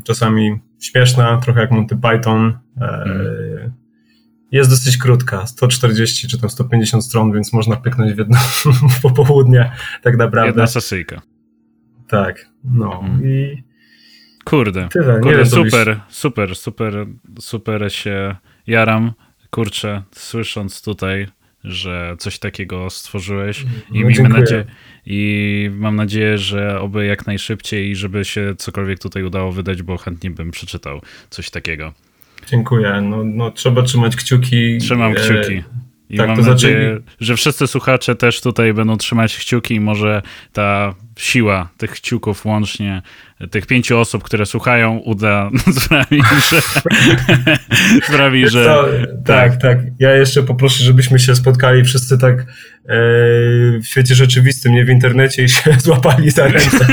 [0.03, 2.47] czasami śmieszna, trochę jak Monty Python.
[2.47, 3.71] Y, mm.
[4.51, 8.37] Jest dosyć krótka, 140 czy tam 150 stron, więc można pyknąć w jedno
[9.01, 10.47] popołudnie, tak naprawdę.
[10.47, 11.21] Jedna sesyjka.
[12.07, 13.25] Tak, no mm.
[13.25, 13.63] i
[14.49, 15.19] Kurde, Tyle.
[15.19, 17.05] Kurde, wiem, super, super, super,
[17.39, 18.35] super się
[18.69, 19.11] jaram,
[19.49, 21.27] kurczę, słysząc tutaj,
[21.63, 24.65] że coś takiego stworzyłeś i, no, miejmy nadzieję,
[25.05, 29.97] i mam nadzieję, że oby jak najszybciej i żeby się cokolwiek tutaj udało wydać, bo
[29.97, 31.93] chętnie bym przeczytał coś takiego.
[32.47, 33.01] Dziękuję.
[33.01, 34.77] No, no trzeba trzymać kciuki.
[34.77, 35.63] Trzymam kciuki.
[36.09, 39.79] I tak, mam to znaczy- nadzieję, że wszyscy słuchacze też tutaj będą trzymać kciuki i
[39.79, 40.21] może
[40.53, 43.01] ta siła tych kciuków łącznie,
[43.51, 46.61] tych pięciu osób, które słuchają, uda sprawi, że...
[48.07, 48.65] sprawi, że...
[48.65, 48.85] To,
[49.25, 49.79] tak, tak, tak.
[49.99, 52.45] Ja jeszcze poproszę, żebyśmy się spotkali wszyscy tak e,
[53.79, 56.87] w świecie rzeczywistym, nie w internecie i się złapali za ręce.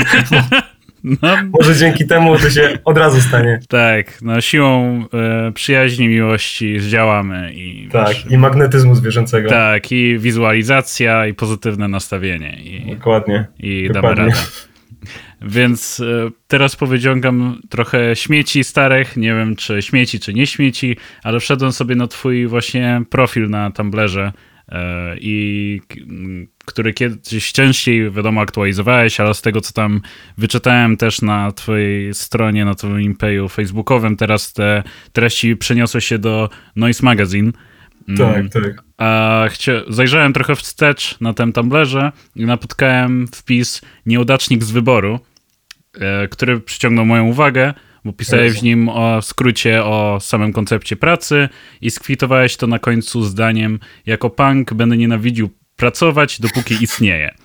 [1.03, 1.37] No.
[1.59, 3.59] Może dzięki temu to się od razu stanie.
[3.69, 7.53] Tak, no siłą e, przyjaźni, miłości zdziałamy.
[7.53, 9.49] I, tak, wiesz, i magnetyzmu zwierzęcego.
[9.49, 12.59] Tak, i wizualizacja, i pozytywne nastawienie.
[12.63, 13.45] I, Dokładnie.
[13.59, 14.15] I Dokładnie.
[14.15, 14.41] damy radę.
[15.41, 21.39] Więc e, teraz powyciągam trochę śmieci starych, nie wiem czy śmieci, czy nie śmieci, ale
[21.39, 24.31] wszedłem sobie na twój właśnie profil na Tumblerze
[25.21, 25.81] i
[26.65, 30.01] który kiedyś częściej, wiadomo, aktualizowałeś, ale z tego, co tam
[30.37, 36.49] wyczytałem też na twojej stronie, na twoim page'u facebookowym, teraz te treści przeniosły się do
[36.75, 37.51] Noise Magazine.
[38.17, 38.49] Tak, mm.
[38.49, 38.83] tak.
[38.97, 45.19] A chcia- zajrzałem trochę wstecz na tym Tumblerze i napotkałem wpis Nieudacznik z wyboru,
[45.99, 47.73] e, który przyciągnął moją uwagę,
[48.07, 51.49] bo pisałeś w nim o skrócie o samym koncepcie pracy
[51.81, 57.35] i skwitowałeś to na końcu zdaniem jako punk będę nienawidził pracować, dopóki istnieje.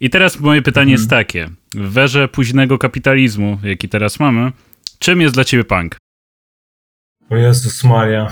[0.00, 1.00] I teraz moje pytanie mhm.
[1.00, 1.48] jest takie.
[1.74, 4.52] W werze późnego kapitalizmu, jaki teraz mamy,
[4.98, 5.96] czym jest dla ciebie punk?
[7.30, 8.28] O Jezus Maria.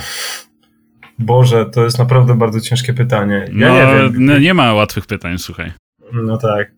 [1.18, 3.44] Boże, to jest naprawdę bardzo ciężkie pytanie.
[3.52, 4.26] Ja no, nie wiem.
[4.26, 5.72] No, nie ma łatwych pytań, słuchaj.
[6.12, 6.72] No tak.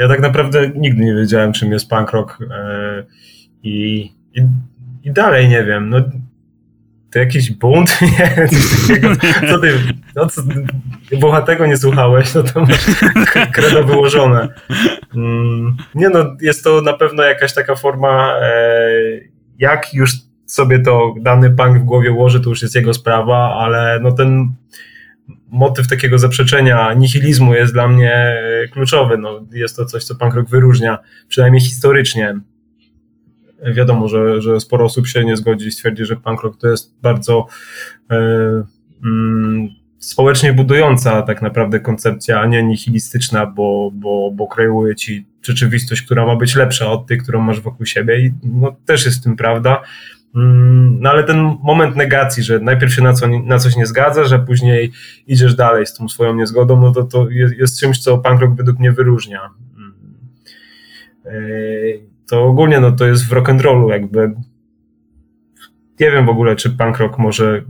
[0.00, 2.46] Ja tak naprawdę nigdy nie wiedziałem, czym jest punk rock yy,
[3.62, 4.42] i, i,
[5.02, 5.88] i, dalej nie wiem.
[5.88, 6.00] No,
[7.12, 7.98] to jakiś bunt?
[8.18, 8.48] Nie,
[9.50, 9.78] co ty,
[10.16, 10.42] no, co,
[11.20, 12.86] Bohatego nie słuchałeś, no to masz
[13.52, 14.48] kredo wyłożone.
[15.14, 18.90] Mm, nie no, jest to na pewno jakaś taka forma, e,
[19.58, 20.10] jak już
[20.46, 24.52] sobie to dany punk w głowie ułoży, to już jest jego sprawa, ale no ten
[25.48, 28.36] motyw takiego zaprzeczenia nihilizmu jest dla mnie
[28.72, 29.18] kluczowy.
[29.18, 32.40] No, jest to coś, co punk rock wyróżnia, przynajmniej historycznie.
[33.74, 37.00] Wiadomo, że, że sporo osób się nie zgodzi i stwierdzi, że punk rock to jest
[37.02, 37.46] bardzo
[38.10, 38.16] e,
[39.04, 46.02] mm, społecznie budująca tak naprawdę koncepcja, a nie nihilistyczna, bo, bo, bo kreuje ci rzeczywistość,
[46.02, 49.22] która ma być lepsza od tej, którą masz wokół siebie i no, też jest w
[49.22, 49.82] tym prawda.
[50.34, 54.24] Mm, no ale ten moment negacji, że najpierw się na, co, na coś nie zgadza,
[54.24, 54.92] że później
[55.26, 58.56] idziesz dalej z tą swoją niezgodą, no to, to jest, jest czymś, co punk rock
[58.56, 59.40] według mnie wyróżnia.
[59.76, 59.94] Mm.
[62.30, 64.34] To ogólnie no, to jest w rock'n'rollu jakby
[66.00, 67.62] nie wiem w ogóle, czy punk rock może,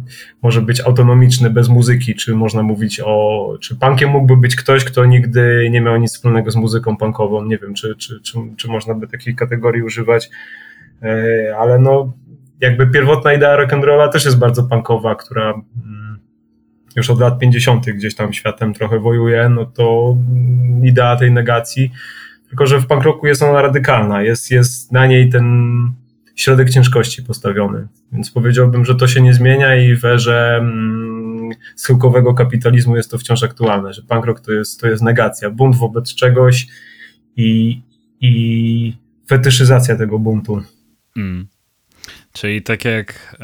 [0.43, 5.05] może być autonomiczny bez muzyki, czy można mówić o, czy punkiem mógłby być ktoś, kto
[5.05, 8.95] nigdy nie miał nic wspólnego z muzyką punkową, nie wiem, czy, czy, czy, czy można
[8.95, 10.31] by takiej kategorii używać,
[11.03, 12.13] e, ale no
[12.61, 16.19] jakby pierwotna idea rock'n'rolla też jest bardzo punkowa, która mm,
[16.97, 17.87] już od lat 50.
[17.87, 20.17] gdzieś tam światem trochę wojuje, no to
[20.83, 21.91] idea tej negacji,
[22.49, 25.47] tylko że w punk rocku jest ona radykalna, jest, jest na niej ten
[26.35, 32.35] środek ciężkości postawiony, więc powiedziałbym, że to się nie zmienia i w erze mm, schyłkowego
[32.35, 36.15] kapitalizmu jest to wciąż aktualne, że punk rock to jest, to jest negacja, bunt wobec
[36.15, 36.67] czegoś
[37.37, 37.81] i,
[38.21, 38.97] i
[39.29, 40.63] fetyszyzacja tego buntu.
[41.17, 41.47] Mm.
[42.33, 43.37] Czyli tak jak,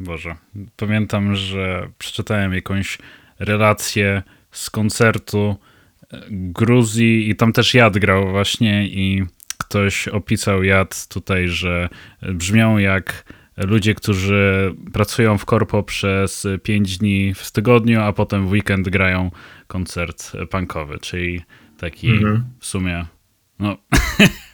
[0.00, 0.36] Boże,
[0.76, 2.98] pamiętam, że przeczytałem jakąś
[3.38, 5.56] relację z koncertu
[6.30, 9.24] Gruzji i tam też Jad grał właśnie i
[9.58, 11.88] ktoś opisał Jad tutaj, że
[12.22, 13.24] brzmią jak
[13.56, 19.30] ludzie, którzy pracują w korpo przez 5 dni w tygodniu, a potem w weekend grają
[19.66, 21.42] koncert punkowy, czyli
[21.78, 22.44] taki mhm.
[22.58, 23.06] w sumie
[23.58, 23.76] no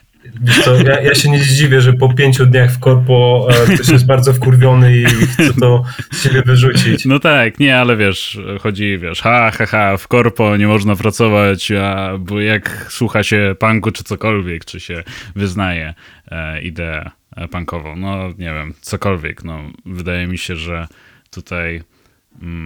[0.64, 4.06] Co, ja, ja, się nie dziwię, że po pięciu dniach w korpo e, ktoś jest
[4.06, 7.04] bardzo wkurwiony i chce to z siebie wyrzucić.
[7.04, 11.72] No tak, nie, ale wiesz, chodzi, wiesz, ha, ha, ha, w korpo nie można pracować,
[11.72, 15.02] a, bo jak słucha się punku czy cokolwiek, czy się
[15.37, 15.94] wyznaje
[16.30, 17.10] e, ideę
[17.50, 20.87] punkową, no nie wiem, cokolwiek, no wydaje mi się, że
[21.30, 21.82] tutaj.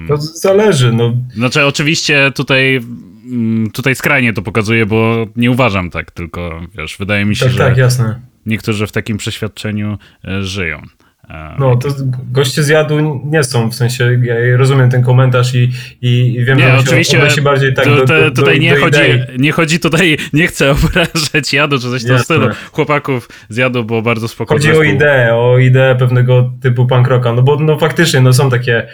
[0.09, 0.93] To zależy.
[0.93, 1.17] No.
[1.35, 2.81] Znaczy, oczywiście tutaj,
[3.25, 7.53] mm, tutaj skrajnie to pokazuję, bo nie uważam tak, tylko wiesz, wydaje mi się, tak,
[7.53, 8.21] że tak, jasne.
[8.47, 10.83] niektórzy w takim przeświadczeniu e, żyją.
[11.31, 11.89] E, no, to
[12.33, 16.79] goście zjadu nie są, w sensie ja rozumiem ten komentarz i, i wiem, nie, że
[16.79, 19.01] oczywiście się bardziej tak to, do, do, tutaj nie, do chodzi,
[19.39, 24.03] nie chodzi tutaj, nie chcę obrażać jadu czy coś w tym stylu, chłopaków zjadu, bo
[24.03, 24.59] bardzo spokojnie.
[24.61, 24.93] Chodzi zespół.
[24.93, 28.87] o ideę, o ideę pewnego typu punk rocka, no bo no faktycznie no są takie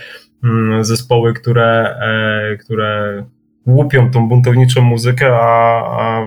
[0.80, 3.24] zespoły, które, e, które
[3.66, 6.26] łupią tą buntowniczą muzykę, a, a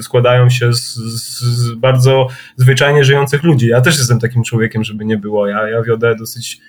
[0.00, 3.68] składają się z, z, bardzo zwyczajnie żyjących ludzi.
[3.68, 5.46] Ja też jestem takim człowiekiem, żeby nie było.
[5.46, 6.60] Ja, ja wiodę dosyć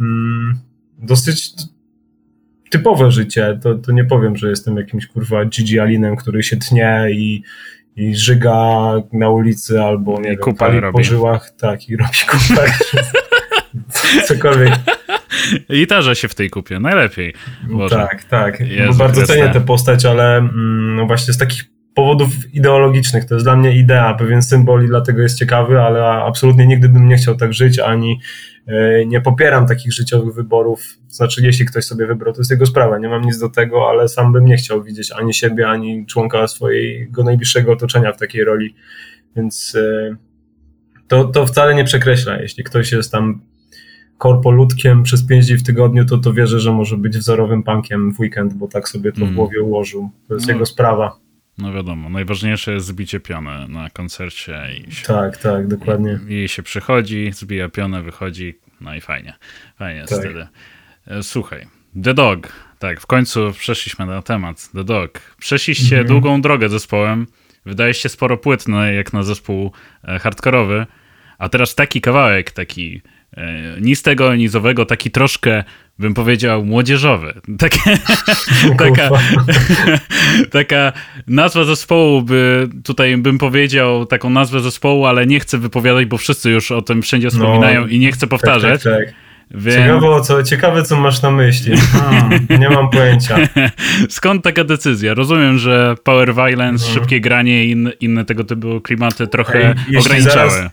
[0.00, 0.58] mm,
[0.98, 1.52] dosyć
[2.70, 3.58] typowe życie.
[3.62, 7.42] To, to nie powiem, że jestem jakimś kurwa Gigi Alinem, który się tnie i,
[7.96, 11.50] i żyga na ulicy albo nie I wiem, pali po żyłach.
[11.50, 12.70] Tak, i robi kupę.
[14.28, 14.72] Cokolwiek.
[15.72, 17.34] Gitarze się w tej kupie, najlepiej.
[17.70, 17.94] Boże.
[17.94, 18.60] Tak, tak.
[18.60, 21.64] Jezu, bardzo cenię tę postać, ale mm, no właśnie z takich
[21.98, 23.24] powodów ideologicznych.
[23.24, 27.08] To jest dla mnie idea, pewien symbol i dlatego jest ciekawy, ale absolutnie nigdy bym
[27.08, 28.20] nie chciał tak żyć, ani
[28.66, 30.98] e, nie popieram takich życiowych wyborów.
[31.08, 34.08] Znaczy, jeśli ktoś sobie wybrał, to jest jego sprawa, nie mam nic do tego, ale
[34.08, 38.74] sam bym nie chciał widzieć ani siebie, ani członka swojego najbliższego otoczenia w takiej roli.
[39.36, 40.16] Więc e,
[41.08, 42.40] to, to wcale nie przekreśla.
[42.40, 43.40] Jeśli ktoś jest tam
[44.18, 48.20] korpoludkiem przez 5 dni w tygodniu, to to wierzę, że może być wzorowym punkiem w
[48.20, 49.32] weekend, bo tak sobie to mm.
[49.32, 50.10] w głowie ułożył.
[50.28, 51.16] To jest no, jego sprawa.
[51.58, 54.60] No wiadomo, najważniejsze jest zbicie piony na koncercie.
[54.88, 56.20] I się, tak, tak, dokładnie.
[56.28, 59.34] I, I, się przychodzi, zbija pionę, wychodzi, no i fajnie.
[59.76, 60.18] Fajnie tak.
[60.18, 60.46] wtedy.
[61.22, 61.66] Słuchaj,
[62.02, 64.70] The Dog, tak, w końcu przeszliśmy na temat.
[64.72, 65.20] The Dog.
[65.38, 66.08] Przeszliście mm -hmm.
[66.08, 67.26] długą drogę zespołem.
[67.66, 69.72] Wydaliście sporo płyt na, jak na zespół
[70.04, 70.86] e, hardkorowy,
[71.38, 73.02] a teraz taki kawałek, taki
[73.80, 75.64] ni z tego, ni owego, taki troszkę,
[75.98, 77.34] bym powiedział, młodzieżowy.
[77.58, 77.98] Takie,
[78.78, 79.10] taka,
[80.50, 80.92] taka
[81.26, 86.50] nazwa zespołu by, tutaj bym powiedział taką nazwę zespołu, ale nie chcę wypowiadać, bo wszyscy
[86.50, 88.82] już o tym wszędzie wspominają no, i nie chcę powtarzać.
[88.82, 89.14] Tak, tak, tak.
[89.50, 89.76] Więc...
[89.76, 91.76] Ciekawe, co, ciekawe, co masz na myśli.
[91.76, 93.36] Hmm, nie mam pojęcia.
[94.08, 95.14] Skąd taka decyzja?
[95.14, 97.00] Rozumiem, że Power Violence, hmm.
[97.00, 100.50] szybkie granie i inne, inne tego typu klimaty trochę Ej, ograniczały.
[100.50, 100.72] Zaraz,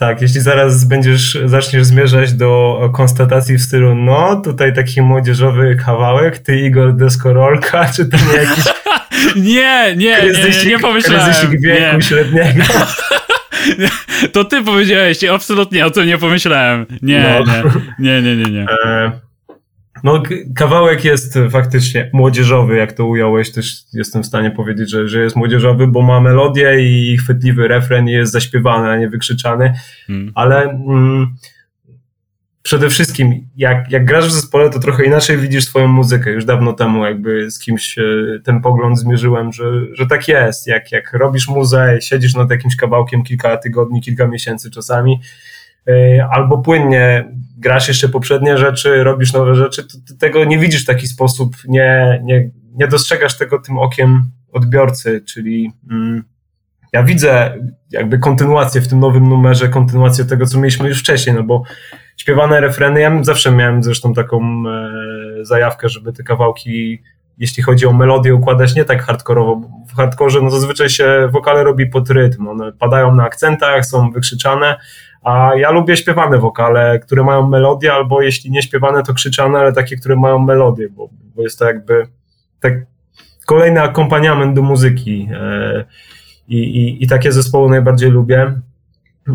[0.00, 6.38] tak, jeśli zaraz będziesz, zaczniesz zmierzać do konstatacji w stylu, no tutaj taki młodzieżowy kawałek,
[6.38, 8.64] ty Igor Deskorolka, czy to nie jakiś...
[9.54, 11.24] nie, nie, kryzysik, nie, nie pomyślałem.
[11.24, 12.02] Kryzysik wieku nie.
[12.02, 12.62] średniego.
[14.32, 16.86] To ty powiedziałeś, absolutnie o tym nie pomyślałem.
[17.02, 17.70] Nie, no.
[17.98, 18.50] nie, nie, nie, nie.
[18.50, 18.66] nie.
[18.84, 19.12] E,
[20.04, 20.22] no,
[20.54, 25.36] kawałek jest faktycznie młodzieżowy, jak to ująłeś, też jestem w stanie powiedzieć, że, że jest
[25.36, 29.74] młodzieżowy, bo ma melodię i chwytliwy refren i jest zaśpiewany, a nie wykrzyczany,
[30.06, 30.32] hmm.
[30.34, 31.34] ale mm,
[32.62, 36.30] przede wszystkim jak, jak grasz w zespole, to trochę inaczej widzisz swoją muzykę.
[36.30, 38.02] Już dawno temu jakby z kimś e,
[38.44, 40.66] ten pogląd zmierzyłem, że, że tak jest.
[40.66, 45.20] Jak, jak robisz muzę, siedzisz nad jakimś kawałkiem kilka tygodni, kilka miesięcy czasami,
[45.88, 47.24] e, albo płynnie
[47.60, 51.56] grasz jeszcze poprzednie rzeczy, robisz nowe rzeczy, to ty tego nie widzisz w taki sposób,
[51.68, 56.24] nie, nie, nie dostrzegasz tego tym okiem odbiorcy, czyli mm,
[56.92, 57.58] ja widzę
[57.90, 61.62] jakby kontynuację w tym nowym numerze, kontynuację tego, co mieliśmy już wcześniej, no bo
[62.16, 67.02] śpiewane refreny, ja zawsze miałem zresztą taką e, zajawkę, żeby te kawałki,
[67.38, 69.60] jeśli chodzi o melodię, układać nie tak hardkorowo.
[69.88, 74.76] W hardkorze no zazwyczaj się wokale robi pod rytm, one padają na akcentach, są wykrzyczane,
[75.22, 79.72] a ja lubię śpiewane wokale, które mają melodię, albo jeśli nie śpiewane, to krzyczane, ale
[79.72, 82.06] takie, które mają melodię, bo, bo jest to jakby
[82.60, 82.72] tak
[83.46, 85.28] kolejny akompaniament do muzyki.
[85.32, 85.84] E,
[86.48, 88.60] I, i, I takie zespoły najbardziej lubię.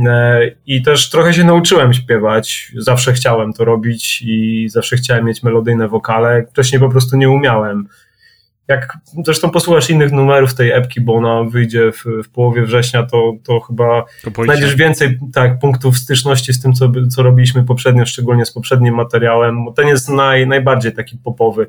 [0.07, 2.71] E, I też trochę się nauczyłem śpiewać.
[2.77, 6.45] Zawsze chciałem to robić i zawsze chciałem mieć melodyjne wokale.
[6.49, 7.87] Wcześniej po prostu nie umiałem
[8.67, 13.33] jak zresztą posłuchasz innych numerów tej epki, bo ona wyjdzie w, w połowie września, to,
[13.43, 18.45] to chyba to znajdziesz więcej tak, punktów styczności z tym, co, co robiliśmy poprzednio, szczególnie
[18.45, 19.65] z poprzednim materiałem.
[19.75, 21.67] Ten jest naj, najbardziej taki popowy,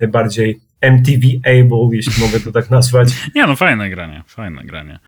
[0.00, 3.08] najbardziej MTV-able, jeśli mogę to tak nazwać.
[3.34, 4.98] Nie, no fajne granie, fajne granie.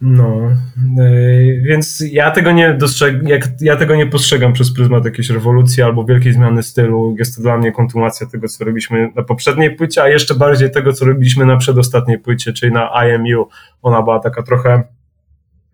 [0.00, 0.50] No,
[0.96, 3.22] yy, więc ja tego nie dostrzegam,
[3.60, 7.16] ja tego nie postrzegam przez pryzmat jakiejś rewolucji albo wielkiej zmiany stylu.
[7.18, 10.92] Jest to dla mnie kontynuacja tego, co robiliśmy na poprzedniej płycie, a jeszcze bardziej tego,
[10.92, 13.48] co robiliśmy na przedostatniej płycie, czyli na IMU.
[13.82, 14.82] Ona była taka trochę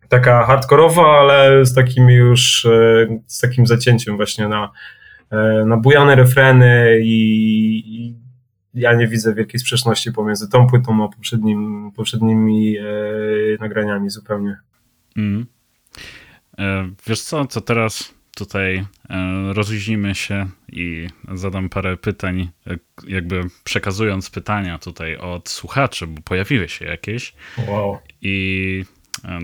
[0.09, 4.71] taka hardkorowa, ale z takim już, yy, z takim zacięciem właśnie na,
[5.33, 8.24] yy, na bujane refreny i, i
[8.75, 12.85] ja nie widzę wielkiej sprzeczności pomiędzy tą płytą a poprzednim, poprzednimi e,
[13.61, 14.59] nagraniami zupełnie.
[15.17, 15.47] Mm.
[17.07, 22.51] Wiesz co, to teraz tutaj e, rozluźnimy się i zadam parę pytań,
[23.07, 27.35] jakby przekazując pytania tutaj od słuchaczy, bo pojawiły się jakieś.
[27.69, 27.99] Wow.
[28.23, 28.85] I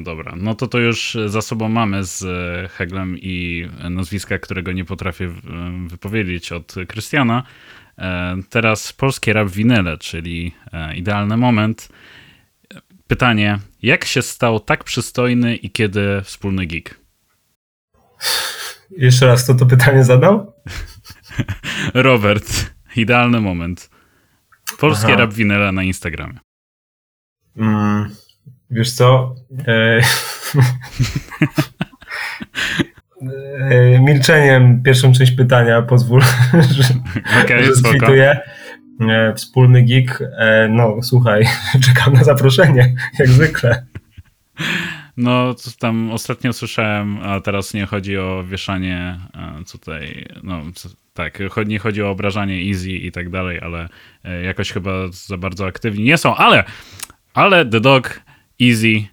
[0.03, 2.23] Dobra, no to to już za sobą mamy z
[2.73, 5.31] Heglem i nazwiska, którego nie potrafię
[5.87, 7.43] wypowiedzieć od Krystiana.
[8.01, 11.89] E, teraz polskie rap winyle, czyli e, idealny moment.
[13.07, 17.01] Pytanie, jak się stał tak przystojny i kiedy wspólny gig?
[18.91, 20.53] Jeszcze raz, kto to pytanie zadał?
[21.95, 23.91] Robert, idealny moment.
[24.79, 25.17] Polskie Aha.
[25.17, 26.39] rap winyle na Instagramie.
[27.57, 28.15] Mm,
[28.71, 29.35] wiesz co?
[29.67, 30.01] E...
[33.23, 36.21] E, milczeniem pierwszą część pytania pozwól,
[36.77, 36.95] że,
[37.45, 38.41] okay, że skwituję.
[39.09, 40.19] E, wspólny gig.
[40.39, 41.45] E, no, słuchaj,
[41.87, 43.87] czekam na zaproszenie, jak zwykle.
[45.17, 49.19] No, tam ostatnio słyszałem, a teraz nie chodzi o wieszanie
[49.73, 50.63] tutaj, no
[51.15, 53.89] tak, nie chodzi o obrażanie easy i tak dalej, ale
[54.45, 56.65] jakoś chyba za bardzo aktywni nie są, ale,
[57.35, 58.21] ale The Dog
[58.61, 59.05] easy,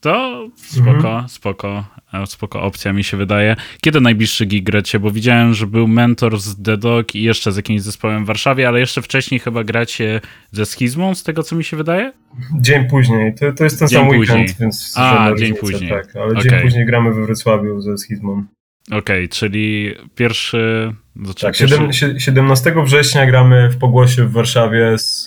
[0.00, 1.28] to spoko, mhm.
[1.28, 1.84] spoko,
[2.26, 3.56] spoko opcja mi się wydaje.
[3.80, 4.98] Kiedy najbliższy gig gracie?
[4.98, 8.68] Bo widziałem, że był mentor z The Dog i jeszcze z jakimś zespołem w Warszawie,
[8.68, 10.20] ale jeszcze wcześniej chyba gracie
[10.52, 12.12] ze Schizmą, z tego co mi się wydaje?
[12.60, 13.34] Dzień później.
[13.34, 14.38] To, to jest ten dzień sam później.
[14.38, 14.94] weekend, więc...
[14.96, 15.90] A, dzień później.
[15.90, 16.42] Tak, ale okay.
[16.42, 18.44] dzień później gramy we Wrocławiu ze Schizmą.
[18.86, 20.92] Okej, okay, czyli pierwszy.
[21.16, 22.20] Znaczy tak, pierwszy...
[22.20, 25.26] 17 września gramy w Pogłosie w Warszawie z,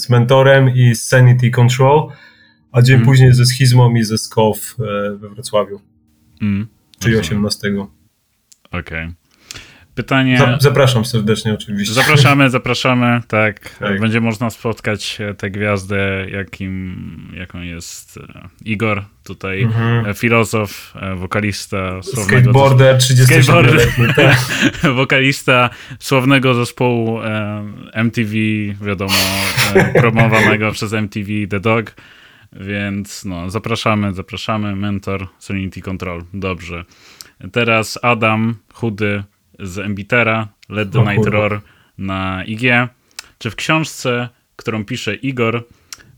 [0.00, 2.08] z mentorem i z Sanity Control,
[2.72, 3.06] a dzień mm.
[3.06, 5.80] później ze Schizmą i ze SCOF e, we Wrocławiu.
[6.42, 6.66] Mm.
[6.98, 7.68] Czyli 18.
[8.70, 8.80] Okej.
[8.80, 9.12] Okay.
[9.94, 10.56] Pytanie.
[10.60, 11.94] Zapraszam serdecznie, oczywiście.
[11.94, 13.20] Zapraszamy, zapraszamy.
[13.28, 14.00] Tak, tak.
[14.00, 20.06] będzie można spotkać tę gwiazdę, jakim, jaką jest e, Igor, tutaj mhm.
[20.06, 22.40] E, filozof, e, wokalista słownego.
[22.40, 24.38] Skateboarder, 37 tak.
[25.00, 27.18] wokalista słownego zespołu
[27.92, 28.32] MTV,
[28.82, 29.14] wiadomo,
[29.94, 31.94] promowanego przez MTV The Dog.
[32.52, 34.76] Więc no, zapraszamy, zapraszamy.
[34.76, 36.24] Mentor Serenity Control.
[36.34, 36.84] Dobrze.
[37.52, 39.24] Teraz Adam, chudy,
[39.58, 41.60] z Embitera, Let the Night Roar
[41.98, 42.62] na IG.
[43.38, 45.64] Czy w książce, którą pisze Igor,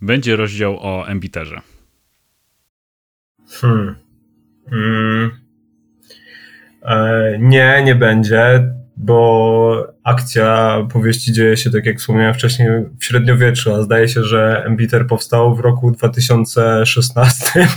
[0.03, 1.61] będzie rozdział o Embiterze?
[3.61, 3.95] Hmm.
[4.71, 5.31] Hmm.
[6.83, 13.75] E, nie, nie będzie bo akcja powieści dzieje się, tak jak wspomniałem wcześniej, w średniowieczu,
[13.75, 17.69] a zdaje się, że Embiter powstał w roku 2016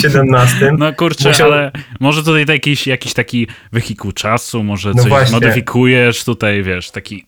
[0.00, 0.72] 17.
[0.78, 1.52] No kurczę, Musiał...
[1.52, 5.34] ale może tutaj jakiś, jakiś taki wehikuł czasu, może no coś właśnie.
[5.34, 7.26] modyfikujesz tutaj, wiesz, taki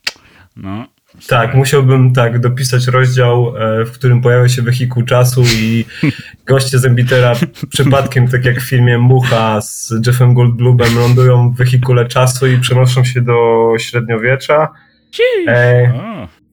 [0.57, 0.87] no
[1.29, 5.85] tak, musiałbym tak dopisać rozdział, e, w którym pojawia się wehikuł czasu i
[6.47, 7.33] goście z Embitera
[7.71, 13.05] przypadkiem, tak jak w filmie Mucha z Jeffem Goldblumem, lądują w wehikule czasu i przenoszą
[13.05, 14.69] się do średniowiecza.
[15.49, 15.93] E,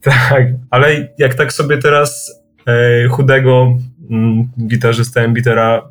[0.02, 2.32] tak, ale jak tak sobie teraz
[2.67, 3.78] e, chudego
[4.10, 5.89] mm, gitarzysta Embitera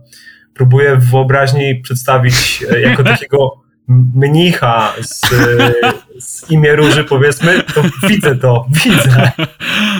[0.54, 5.20] próbuję w wyobraźni przedstawić e, jako takiego mnicha z,
[6.18, 9.32] z imię Róży, powiedzmy, to widzę to, widzę.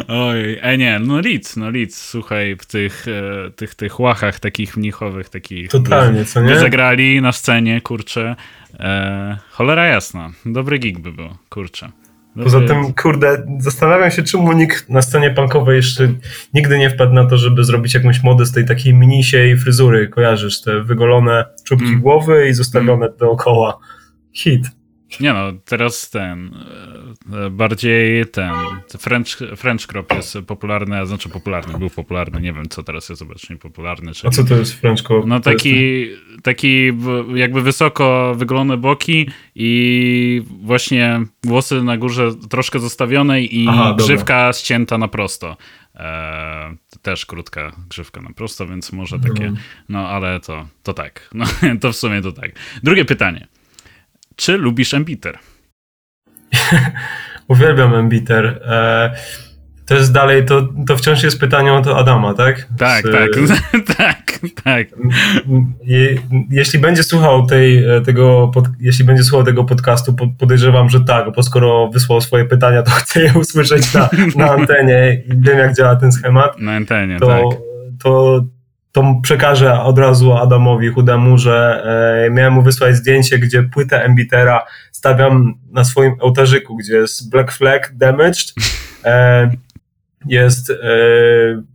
[0.08, 4.76] Oj, e nie, no Litz, no Litz, słuchaj, w tych, e, tych, tych łachach takich
[4.76, 5.70] mnichowych, takich...
[5.70, 6.58] Totalnie, co nie?
[6.58, 8.36] zagrali na scenie, kurczę,
[8.80, 11.90] e, cholera jasna, dobry gig by był, kurczę.
[12.36, 16.08] Poza tym, kurde, zastanawiam się, czemu nikt na scenie punkowej jeszcze
[16.54, 20.08] nigdy nie wpadł na to, żeby zrobić jakąś modę z tej takiej minisiej fryzury.
[20.08, 22.00] Kojarzysz te wygolone czubki mm.
[22.00, 23.18] głowy i zostawione mm.
[23.18, 23.78] dookoła.
[24.32, 24.81] Hit.
[25.20, 26.50] Nie no, teraz ten,
[27.32, 28.52] e, bardziej ten,
[28.98, 33.22] French, French crop jest popularny, a znaczy popularny, był popularny, nie wiem co teraz jest
[33.22, 34.12] obecnie popularny.
[34.12, 35.26] Czyli, a co to jest French crop?
[35.26, 36.06] No taki,
[36.42, 36.92] taki
[37.34, 44.52] jakby wysoko wygolone boki i właśnie włosy na górze troszkę zostawione i Aha, grzywka dobra.
[44.52, 45.56] ścięta na prosto.
[45.94, 49.52] E, też krótka grzywka na prosto, więc może takie,
[49.88, 51.44] no ale to, to tak, no
[51.80, 52.52] to w sumie to tak.
[52.82, 53.48] Drugie pytanie.
[54.36, 55.38] Czy lubisz Embiter?
[57.48, 58.46] Uwielbiam Embiter.
[58.46, 59.14] E,
[59.86, 62.68] to jest dalej, to, to wciąż jest pytanie o to Adama, tak?
[62.78, 63.28] Tak, Z, tak,
[63.96, 64.88] tak, tak.
[65.84, 66.16] Je,
[66.50, 71.32] jeśli będzie słuchał tej, e, tego, pod, jeśli będzie słuchał tego podcastu, podejrzewam, że tak,
[71.34, 75.76] bo skoro wysłał swoje pytania, to chcę je usłyszeć na, na antenie i wiem, jak
[75.76, 76.58] działa ten schemat.
[76.58, 77.42] Na antenie, to, tak.
[78.02, 78.44] To,
[78.92, 81.84] to przekażę od razu Adamowi Chudemu, że
[82.26, 87.52] e, miałem mu wysłać zdjęcie, gdzie płytę Embitera stawiam na swoim ołtarzyku, gdzie jest Black
[87.52, 88.54] Flag Damaged,
[89.04, 89.50] e,
[90.26, 90.74] jest e,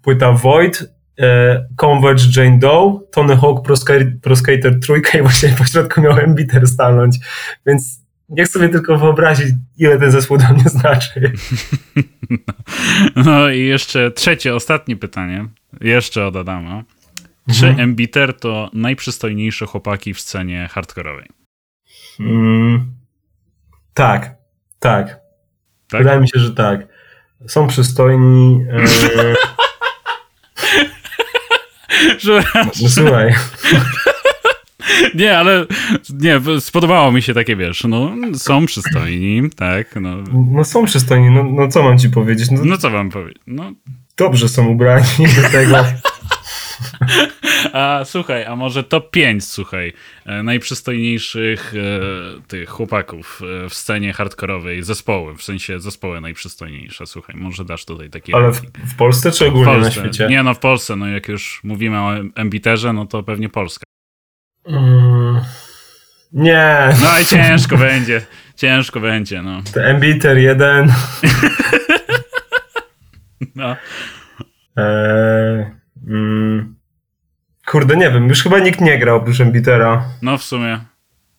[0.02, 3.76] płyta Void, e, Converge Jane Doe, Tony Hawk Pro,
[4.22, 7.18] Pro Skater trójka i właśnie po środku miał Embiter stanąć,
[7.66, 11.22] więc niech sobie tylko wyobrazić, ile ten zespół dla mnie znaczy.
[13.16, 15.46] No i jeszcze trzecie, ostatnie pytanie,
[15.82, 16.84] jeszcze od Adama.
[17.54, 17.80] Czy mhm.
[17.80, 21.28] Embiter to najprzystojniejsze chłopaki w scenie hardkorowej?
[22.20, 22.94] Mm,
[23.94, 24.36] tak,
[24.80, 25.20] tak,
[25.88, 26.02] tak.
[26.02, 26.88] Wydaje mi się, że tak.
[27.48, 28.66] Są przystojni.
[28.70, 29.34] E...
[32.56, 33.34] no, słuchaj.
[35.16, 35.66] Nie, ale
[36.10, 40.16] nie, spodobało mi się takie, wiesz, no są przystojni, tak, no.
[40.52, 42.52] No są przystojni, no, no co mam ci powiedzieć?
[42.52, 43.72] No, no co mam powiedzieć, no.
[44.18, 45.78] Dobrze są ubrani do tego.
[47.74, 49.94] A słuchaj, a może top 5, słuchaj,
[50.26, 57.36] e, najprzystojniejszych e, tych chłopaków e, w scenie hardkorowej, zespoły, w sensie zespoły najprzystojniejsze, słuchaj,
[57.36, 58.36] może dasz tutaj takie...
[58.36, 59.86] Ale w, w Polsce czy ogólnie Polsce.
[59.86, 60.28] na świecie?
[60.30, 63.84] Nie, no w Polsce, no jak już mówimy o Embiterze, no to pewnie Polska.
[64.66, 65.42] Mm,
[66.32, 66.90] nie.
[67.02, 68.22] No i ciężko będzie,
[68.56, 69.62] ciężko będzie, no.
[69.74, 70.94] To Embiter jeden.
[73.56, 73.76] no.
[74.78, 75.77] Eee...
[76.08, 76.76] Mm.
[77.66, 80.04] Kurde, nie wiem, już chyba nikt nie gra oprócz Embitera.
[80.22, 80.80] No w sumie.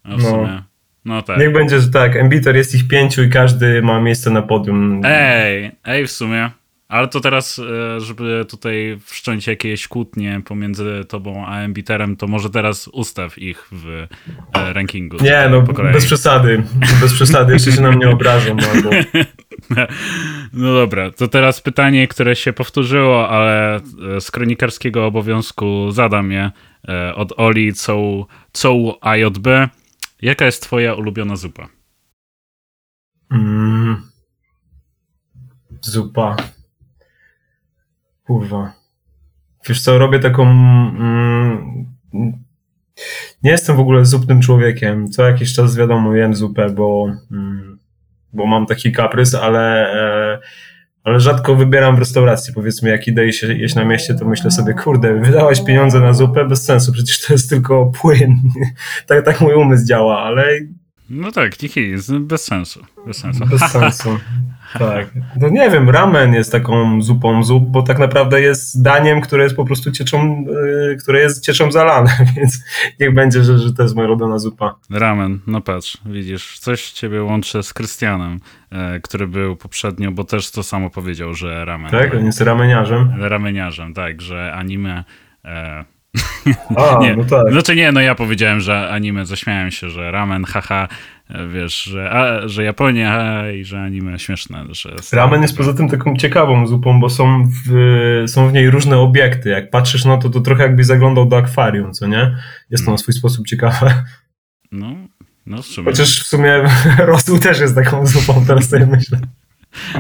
[0.05, 0.31] No w no.
[0.31, 0.63] sumie.
[1.05, 1.39] No tak.
[1.39, 5.01] Niech będzie, że tak, Embiter jest ich pięciu i każdy ma miejsce na podium.
[5.05, 6.51] Ej, ej w sumie.
[6.89, 12.51] Ale to teraz, e, żeby tutaj wszcząć jakieś kłótnie pomiędzy tobą a Embiterem, to może
[12.51, 14.07] teraz ustaw ich w
[14.55, 15.17] e, rankingu.
[15.21, 16.63] Nie, no bez przesady.
[17.01, 18.57] Bez przesady, jeszcze się na mnie obrażą.
[18.75, 18.91] Albo...
[20.53, 26.51] no dobra, to teraz pytanie, które się powtórzyło, ale e, z kronikarskiego obowiązku zadam je
[27.15, 29.47] od Oli, co, co AJB.
[30.23, 31.69] Jaka jest twoja ulubiona zupa?
[33.31, 34.03] Mm,
[35.81, 36.37] zupa.
[38.25, 38.73] Kurwa.
[39.69, 40.43] Wiesz co, robię taką...
[40.43, 41.87] Mm,
[43.43, 45.11] nie jestem w ogóle zupnym człowiekiem.
[45.11, 47.78] Co jakiś czas wiadomo, jem zupę, bo, mm,
[48.33, 50.39] bo mam taki kaprys, ale, e,
[51.05, 52.55] ale rzadko wybieram w restauracji.
[52.55, 56.45] Powiedzmy, jak idę jeść, jeść na mieście, to myślę sobie, kurde, wydałaś pieniądze na zupę?
[56.45, 58.37] Bez sensu, przecież to jest tylko płyn.
[59.07, 60.45] tak, tak mój umysł działa, ale
[61.11, 62.81] no tak, nihil, bez sensu.
[63.07, 63.47] Bez sensu.
[63.47, 64.19] Bez sensu.
[64.79, 65.07] Tak.
[65.41, 69.57] No nie wiem, ramen jest taką zupą zup, bo tak naprawdę jest daniem, które jest
[69.57, 70.45] po prostu cieczą,
[70.89, 72.65] yy, które jest cieczą zalane, więc
[73.01, 74.75] niech będzie, że, że to jest moja ulubiona zupa.
[74.91, 78.41] Ramen, no patrz, widzisz, coś ciebie łączy z Krystianem,
[78.73, 81.91] yy, który był poprzednio, bo też to samo powiedział, że ramen.
[81.91, 83.13] Tak, on jest rameniarzem.
[83.19, 85.05] Rameniarzem, tak, że anime...
[85.45, 85.51] Yy,
[86.77, 87.17] a, nie.
[87.17, 87.53] no tak.
[87.53, 90.89] Znaczy nie, no ja powiedziałem, że anime, zaśmiałem się, że ramen, haha,
[91.53, 94.65] wiesz, że, a, że Japonia i że anime śmieszne.
[94.71, 98.99] Że ramen jest poza tym taką ciekawą zupą, bo są w, są w niej różne
[98.99, 99.49] obiekty.
[99.49, 102.37] Jak patrzysz na to, to trochę jakbyś zaglądał do akwarium, co nie?
[102.71, 104.05] Jest to na swój sposób ciekawe.
[104.73, 104.95] No,
[105.47, 105.85] no w sumie.
[105.85, 106.65] Chociaż w sumie
[106.99, 109.21] rosół też jest taką zupą, teraz sobie myślę.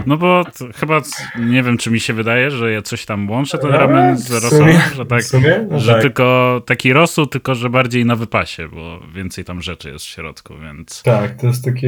[0.06, 0.44] No bo
[0.76, 1.00] chyba
[1.38, 4.76] nie wiem, czy mi się wydaje, że ja coś tam łączę ten ramen z rosołem,
[4.96, 5.22] że, tak,
[5.70, 6.02] no że tak.
[6.02, 10.54] tylko taki rosół, tylko że bardziej na wypasie, bo więcej tam rzeczy jest w środku,
[10.62, 11.02] więc...
[11.02, 11.86] Tak, to jest taki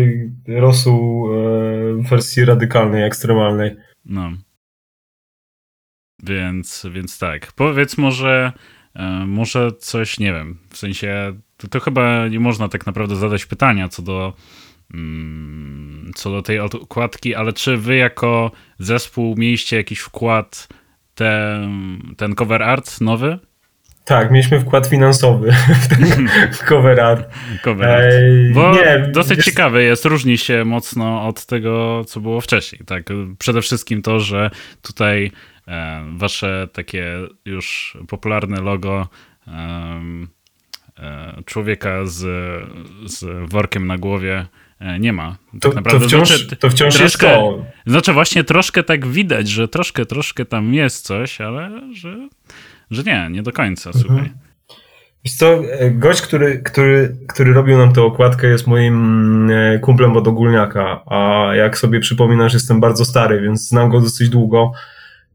[0.48, 1.38] rosół e,
[1.94, 3.76] w wersji radykalnej, ekstremalnej.
[4.04, 4.32] No.
[6.22, 7.52] Więc, więc tak.
[7.52, 8.52] Powiedz może,
[8.94, 13.46] e, może coś, nie wiem, w sensie, to, to chyba nie można tak naprawdę zadać
[13.46, 14.32] pytania co do
[16.14, 20.68] co do tej okładki, ale czy wy jako zespół mieliście jakiś wkład
[21.14, 23.38] ten, ten cover art nowy?
[24.04, 26.28] Tak, mieliśmy wkład finansowy w ten
[26.68, 27.30] cover art.
[27.62, 28.14] Cover art.
[28.52, 29.44] Bo nie, dosyć wiesz...
[29.44, 32.82] ciekawy jest, różni się mocno od tego, co było wcześniej.
[32.86, 33.04] Tak?
[33.38, 34.50] Przede wszystkim to, że
[34.82, 35.32] tutaj
[35.68, 39.08] e, wasze takie już popularne logo
[39.46, 40.00] e,
[41.44, 42.18] człowieka z,
[43.06, 44.46] z workiem na głowie
[45.00, 45.36] nie ma.
[45.52, 46.00] Tak to, naprawdę.
[46.00, 47.64] To wciąż, znaczy, to wciąż troszkę, jest to.
[47.86, 52.28] Znaczy właśnie troszkę tak widać, że troszkę, troszkę tam jest coś, ale że,
[52.90, 54.04] że nie, nie do końca, mhm.
[54.06, 54.30] słuchaj.
[55.24, 60.16] Wiesz co, e, gość, który, który, który robił nam tę okładkę jest moim e, kumplem
[60.16, 64.72] od ogólniaka, a jak sobie przypominasz, jestem bardzo stary, więc znam go dosyć długo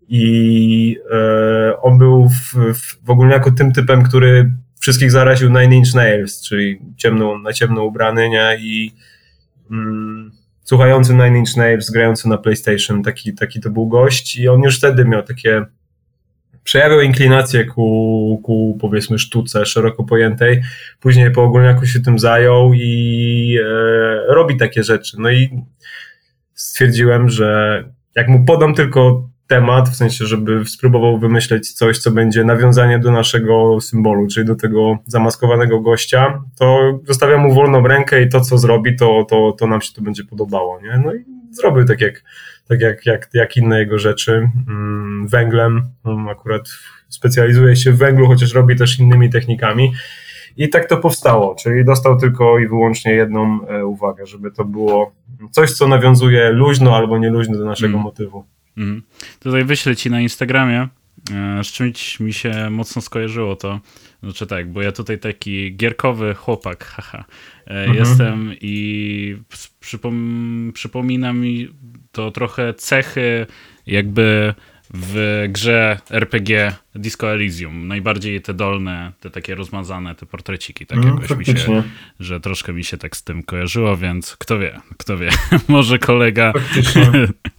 [0.08, 5.94] i e, on był w, w, w ogólniaku tym typem, który wszystkich zaraził Nine Inch
[5.96, 8.58] Nails, czyli ciemno, na ciemno ubrany, nie?
[8.60, 8.92] I
[9.72, 10.32] mm,
[10.64, 14.78] słuchający Nine Inch Nails, grający na PlayStation, taki, taki to był gość i on już
[14.78, 15.66] wtedy miał takie
[16.64, 20.62] przejawiał inklinację ku, ku powiedzmy sztuce szeroko pojętej,
[21.00, 25.18] później po ogólniaku się tym zajął i e, robi takie rzeczy.
[25.20, 25.64] No i
[26.54, 27.84] stwierdziłem, że
[28.16, 33.12] jak mu podam tylko temat, w sensie, żeby spróbował wymyśleć coś, co będzie nawiązanie do
[33.12, 38.58] naszego symbolu, czyli do tego zamaskowanego gościa, to zostawiam mu wolną rękę i to, co
[38.58, 40.82] zrobi, to, to, to nam się to będzie podobało.
[40.82, 41.02] Nie?
[41.06, 42.24] No i zrobił tak jak,
[42.68, 44.50] tak jak, jak, jak inne jego rzeczy.
[44.68, 45.82] Mm, węglem,
[46.32, 46.70] akurat
[47.10, 49.94] specjalizuje się w węglu, chociaż robi też innymi technikami.
[50.58, 55.12] I tak to powstało, czyli dostał tylko i wyłącznie jedną e, uwagę, żeby to było
[55.52, 58.04] coś, co nawiązuje luźno albo nieluźno do naszego mm.
[58.04, 58.46] motywu.
[58.78, 59.02] Mhm.
[59.40, 60.88] Tutaj wyślę ci na Instagramie,
[61.32, 63.80] e, z czymś mi się mocno skojarzyło to.
[64.24, 67.26] Znaczy tak, bo ja tutaj taki gierkowy chłopak, haha,
[67.68, 67.98] e, mhm.
[67.98, 69.38] jestem i
[69.80, 71.70] przypom przypomina mi
[72.12, 73.48] to trochę cechy
[73.88, 74.54] jakby
[74.94, 77.88] w grze RPG Disco Elysium.
[77.88, 81.84] Najbardziej te dolne, te takie rozmazane, te portreciki, tak mm, jakoś mi się,
[82.20, 85.30] że troszkę mi się tak z tym kojarzyło, więc kto wie, kto wie.
[85.68, 86.54] Może kolega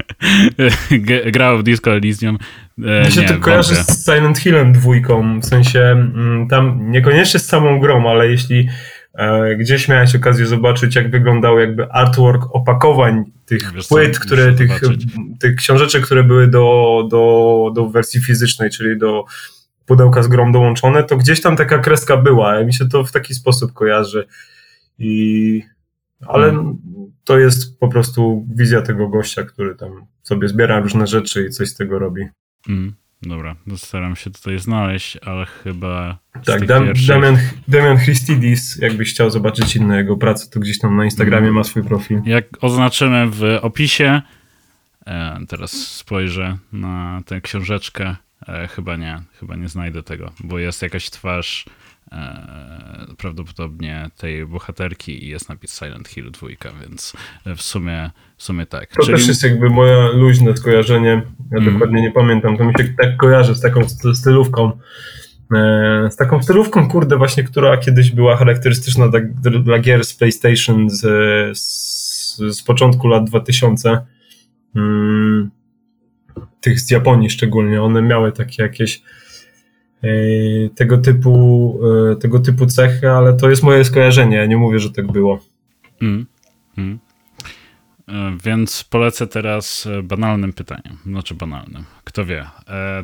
[1.32, 2.38] grał w Disco Elysium.
[2.84, 7.46] E, mi się to kojarzy z Silent Hillem dwójką, w sensie mm, tam niekoniecznie z
[7.46, 8.68] samą grą, ale jeśli
[9.16, 14.52] E, gdzieś miałeś okazję zobaczyć, jak wyglądał jakby artwork opakowań tych Wiesz płyt, co, które,
[14.52, 14.80] tych,
[15.40, 19.24] tych książeczek, które były do, do, do wersji fizycznej, czyli do
[19.86, 22.64] pudełka z grą dołączone, to gdzieś tam taka kreska była.
[22.64, 24.26] Mi się to w taki sposób kojarzy.
[24.98, 25.62] I...
[26.20, 26.78] Ale hmm.
[27.24, 31.68] to jest po prostu wizja tego gościa, który tam sobie zbiera różne rzeczy i coś
[31.68, 32.22] z tego robi.
[32.66, 32.94] Hmm.
[33.22, 36.18] Dobra, no staram się tutaj znaleźć, ale chyba.
[36.44, 37.08] Tak, Dam, pierwszych...
[37.08, 37.38] Damian,
[37.68, 41.82] Damian Christidis, jakbyś chciał zobaczyć inne jego prace, to gdzieś tam na Instagramie ma swój
[41.82, 42.22] profil.
[42.24, 44.22] Jak oznaczymy w opisie,
[45.06, 48.16] e, teraz spojrzę na tę książeczkę.
[48.48, 51.64] E, chyba nie, chyba nie znajdę tego, bo jest jakaś twarz
[53.18, 56.48] prawdopodobnie tej bohaterki i jest napis Silent Hill 2,
[56.80, 57.12] więc
[57.56, 58.90] w sumie, w sumie tak.
[58.90, 59.18] To Czyli...
[59.18, 61.72] też jest jakby moje luźne skojarzenie, ja mm.
[61.72, 63.80] dokładnie nie pamiętam, to mi się tak kojarzy z taką
[64.14, 64.72] stylówką,
[65.54, 70.90] e, z taką stylówką, kurde, właśnie, która kiedyś była charakterystyczna dla, dla gier z PlayStation
[70.90, 71.00] z,
[71.58, 74.06] z, z początku lat 2000,
[74.74, 75.50] hmm,
[76.60, 79.25] tych z Japonii szczególnie, one miały takie jakieś E,
[80.74, 81.78] tego typu,
[82.12, 84.36] e, tego typu cechy, ale to jest moje skojarzenie.
[84.36, 85.40] Ja nie mówię, że tak było.
[86.02, 86.26] Mm,
[86.78, 86.98] mm.
[88.08, 90.98] E, więc polecę teraz banalnym pytaniem.
[91.06, 91.84] Znaczy banalnym.
[92.04, 92.46] Kto wie.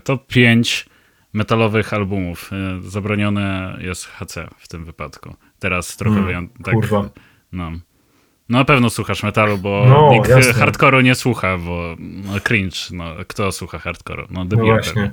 [0.05, 0.87] To pięć
[1.33, 2.51] metalowych albumów.
[2.81, 5.35] Zabronione jest HC w tym wypadku.
[5.59, 6.75] Teraz trochę mm, tak.
[6.75, 7.11] Kurwa.
[7.53, 7.71] No.
[7.71, 7.79] no
[8.59, 11.03] na pewno słuchasz metalu, bo no, nikt jasne.
[11.03, 12.77] nie słucha, bo no, cringe.
[12.93, 14.27] No, kto słucha hardcore'u?
[14.31, 15.11] No, no właśnie.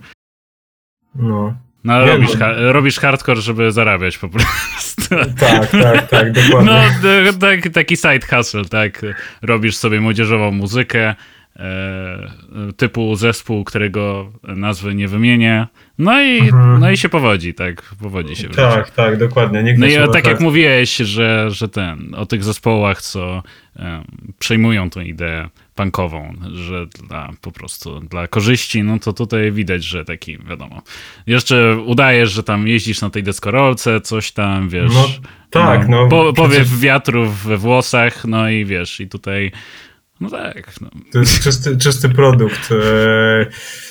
[1.15, 1.53] No.
[1.83, 2.37] No, nie, robisz.
[2.39, 5.15] Ha robisz hardcore, żeby zarabiać po prostu.
[5.39, 6.71] Tak, tak, tak, dokładnie.
[7.25, 9.01] No, tak, taki side hustle, tak.
[9.41, 11.15] Robisz sobie młodzieżową muzykę,
[11.55, 12.29] e,
[12.77, 15.67] typu zespół, którego nazwy nie wymienię.
[15.97, 16.79] No i, mhm.
[16.79, 17.81] no i się powodzi, tak.
[18.01, 18.49] Powodzi się.
[18.49, 19.63] Tak, tak, dokładnie.
[19.63, 23.43] Nikt no i tak, tak jak mówiłeś, że, że ten, o tych zespołach, co
[23.79, 24.03] um,
[24.39, 25.49] przejmują tą ideę
[25.79, 30.81] punkową, że dla, po prostu dla korzyści, no to tutaj widać, że taki, wiadomo.
[31.27, 34.93] Jeszcze udajesz, że tam jeździsz na tej deskorolce, coś tam, wiesz.
[34.93, 35.07] No,
[35.49, 36.03] tak, no.
[36.03, 39.51] no po, powiew wiatrów we włosach, no i wiesz, i tutaj
[40.19, 40.81] no tak.
[40.81, 40.89] No.
[41.11, 42.71] To jest czysty, czysty produkt.
[42.71, 43.45] E,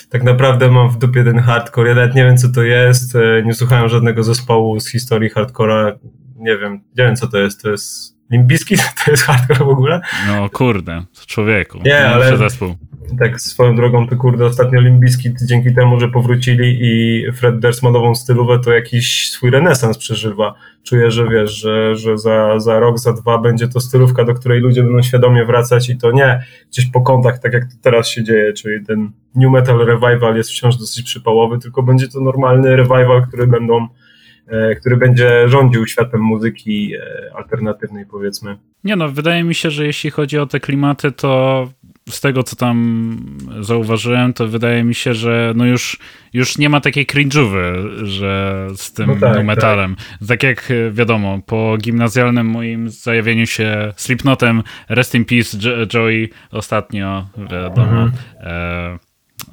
[0.09, 1.89] tak naprawdę mam w dupie ten hardcore.
[1.89, 3.15] Ja nawet nie wiem, co to jest.
[3.15, 5.95] E, nie słuchałem żadnego zespołu z historii hardcora.
[6.35, 7.61] Nie wiem, nie wiem, co to jest.
[7.61, 8.75] To jest Limbiski
[9.05, 10.01] to jest hardcore w ogóle?
[10.27, 11.79] No kurde, człowieku.
[11.85, 12.75] Nie, ale zespół.
[13.19, 17.91] tak swoją drogą to kurde, ostatnio Limbiski dzięki temu, że powrócili i Fred Durst ma
[17.91, 20.55] nową stylówę, to jakiś swój renesans przeżywa.
[20.83, 24.61] Czuję, że wiesz, że, że za, za rok, za dwa będzie to stylówka, do której
[24.61, 28.23] ludzie będą świadomie wracać i to nie gdzieś po kątach, tak jak to teraz się
[28.23, 33.27] dzieje, czyli ten New Metal Revival jest wciąż dosyć przypałowy, tylko będzie to normalny revival,
[33.27, 33.87] który będą
[34.79, 38.57] który będzie rządził światem muzyki e, alternatywnej, powiedzmy.
[38.83, 41.67] Nie no, wydaje mi się, że jeśli chodzi o te klimaty, to
[42.09, 43.17] z tego, co tam
[43.59, 45.99] zauważyłem, to wydaje mi się, że no już,
[46.33, 49.95] już nie ma takiej cringe'owy, że z tym no tak, no metalem.
[49.95, 50.27] Tak.
[50.27, 50.43] tak.
[50.43, 55.57] jak wiadomo, po gimnazjalnym moim zajawieniu się Slipknotem, Rest in Peace
[55.93, 58.11] Joey ostatnio, wiadomo, mhm.
[58.39, 58.99] e,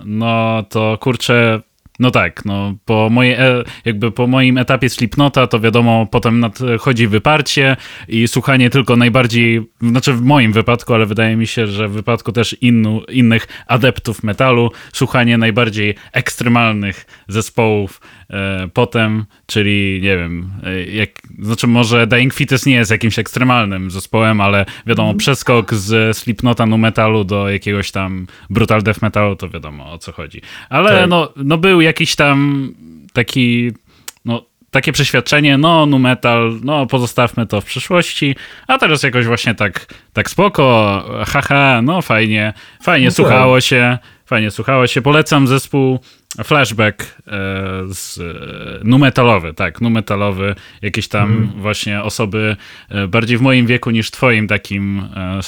[0.04, 1.60] no to kurczę,
[1.98, 7.76] no tak, no po, moje, jakby po moim etapie Slipnota to wiadomo, potem nadchodzi wyparcie
[8.08, 12.32] i słuchanie tylko najbardziej, znaczy w moim wypadku, ale wydaje mi się, że w wypadku
[12.32, 18.25] też innu, innych adeptów metalu, słuchanie najbardziej ekstremalnych zespołów e,
[18.74, 24.40] potem, czyli nie wiem, e, jak, znaczy może Dying Fetus nie jest jakimś ekstremalnym zespołem,
[24.40, 25.18] ale wiadomo, mm.
[25.18, 30.12] przeskok z Slipnota nu metalu do jakiegoś tam brutal death metalu, to wiadomo o co
[30.12, 30.42] chodzi.
[30.68, 31.10] Ale tak.
[31.10, 32.68] no, no był jakiś tam
[33.12, 33.72] taki,
[34.24, 39.54] no takie przeświadczenie, no nu metal, no pozostawmy to w przyszłości, a teraz jakoś właśnie
[39.54, 42.52] tak, tak spoko, haha, no fajnie,
[42.82, 43.16] fajnie no tak.
[43.16, 45.02] słuchało się, fajnie słuchało się.
[45.02, 45.98] Polecam zespół
[46.44, 47.30] Flashback e,
[47.88, 51.46] z e, numetalowy, tak, numetalowy, jakieś tam mm.
[51.56, 52.56] właśnie osoby
[52.88, 55.02] e, bardziej w moim wieku niż twoim takim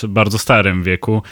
[0.09, 1.23] bardzo starym wieku.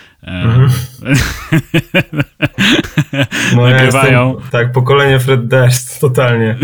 [3.56, 4.28] No, nagrywają.
[4.28, 6.56] Ja jestem, tak, pokolenie Fred Durst, totalnie.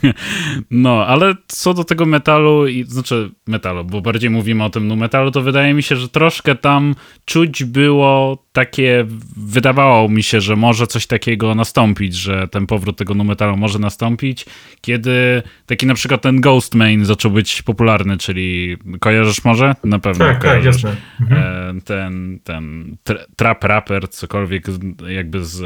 [0.70, 4.96] no, ale co do tego metalu, i, znaczy metalu, bo bardziej mówimy o tym nu
[4.96, 6.94] metalu, to wydaje mi się, że troszkę tam
[7.24, 13.14] czuć było takie, wydawało mi się, że może coś takiego nastąpić, że ten powrót tego
[13.14, 14.46] nu metalu może nastąpić,
[14.80, 19.74] kiedy taki na przykład ten Ghost Main zaczął być popularny, czyli kojarzysz może?
[19.84, 20.82] Na pewno tak, tak kojarzysz.
[20.82, 21.80] Tak, mhm.
[21.80, 22.91] Ten, ten
[23.36, 24.66] trap rapper, cokolwiek
[25.08, 25.62] jakby z,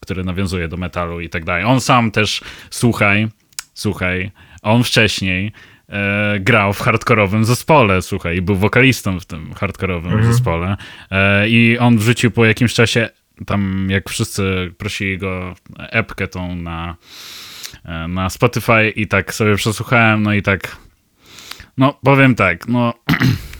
[0.00, 1.64] który nawiązuje do metalu i tak dalej.
[1.64, 3.28] On sam też, słuchaj,
[3.74, 4.30] słuchaj,
[4.62, 5.52] on wcześniej
[5.88, 10.32] e, grał w hardkorowym zespole, słuchaj, i był wokalistą w tym hardkorowym mhm.
[10.32, 10.76] zespole
[11.10, 13.08] e, i on wrzucił po jakimś czasie
[13.46, 16.96] tam jak wszyscy prosili go epkę tą na
[17.84, 20.76] e, na Spotify i tak sobie przesłuchałem, no i tak,
[21.78, 22.94] no powiem tak, no,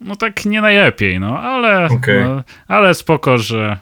[0.00, 2.24] no tak nie najlepiej, no, ale, okay.
[2.24, 3.78] no, ale spoko, że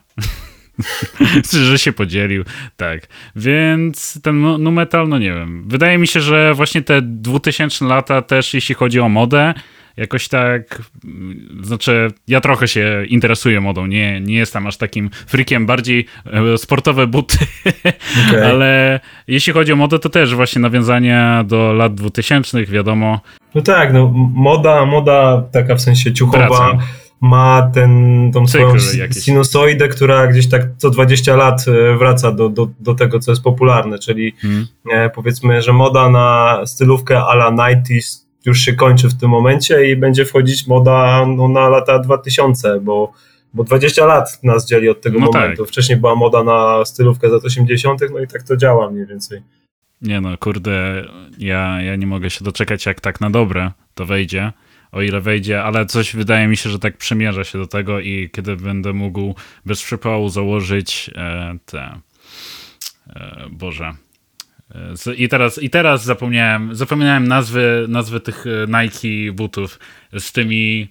[1.69, 2.45] że się podzielił,
[2.77, 3.07] tak.
[3.37, 5.69] Więc ten nu metal, no nie wiem.
[5.69, 9.55] Wydaje mi się, że właśnie te 2000 lata też, jeśli chodzi o modę,
[9.99, 10.83] jakoś tak,
[11.63, 17.07] znaczy ja trochę się interesuję modą, nie, nie jestem aż takim freakiem, bardziej e, sportowe
[17.07, 17.39] buty,
[18.29, 18.47] okay.
[18.47, 23.21] ale jeśli chodzi o modę, to też właśnie nawiązania do lat 2000, wiadomo.
[23.55, 26.79] No tak, no moda, moda taka w sensie ciuchowa, Wraca
[27.21, 28.75] ma ten, tą swoją
[29.21, 33.43] sinusoidę, która gdzieś tak co 20 lat e, wraca do, do, do tego, co jest
[33.43, 34.67] popularne, czyli hmm.
[35.15, 40.25] powiedzmy, że moda na stylówkę ala 90s już się kończy w tym momencie i będzie
[40.25, 43.13] wchodzić moda no, na lata 2000, bo,
[43.55, 45.63] bo 20 lat nas dzieli od tego no momentu.
[45.63, 45.69] Tak.
[45.69, 49.43] Wcześniej była moda na stylówkę z lat 80., no i tak to działa mniej więcej.
[50.03, 51.05] Nie no, kurde,
[51.39, 54.53] ja, ja nie mogę się doczekać, jak tak na dobre to wejdzie
[54.93, 58.31] o ile wejdzie, ale coś wydaje mi się, że tak przymierza się do tego i
[58.33, 59.35] kiedy będę mógł
[59.67, 62.01] bez przypału założyć e, te.
[63.11, 63.95] E, Boże.
[65.17, 69.79] I teraz, I teraz zapomniałem, zapomniałem nazwy, nazwy tych e, Nike butów
[70.19, 70.89] z tymi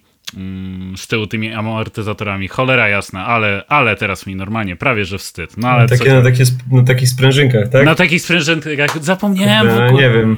[0.96, 2.48] z tyłu tymi amortyzatorami.
[2.48, 5.56] Cholera jasna, ale, ale teraz mi normalnie prawie, że wstyd.
[5.56, 7.84] No, ale takie, na, takie, na takich sprężynkach, tak?
[7.84, 9.04] Na takich sprężynkach.
[9.04, 9.92] Zapomniałem w ogóle.
[9.92, 10.36] Nie wiem.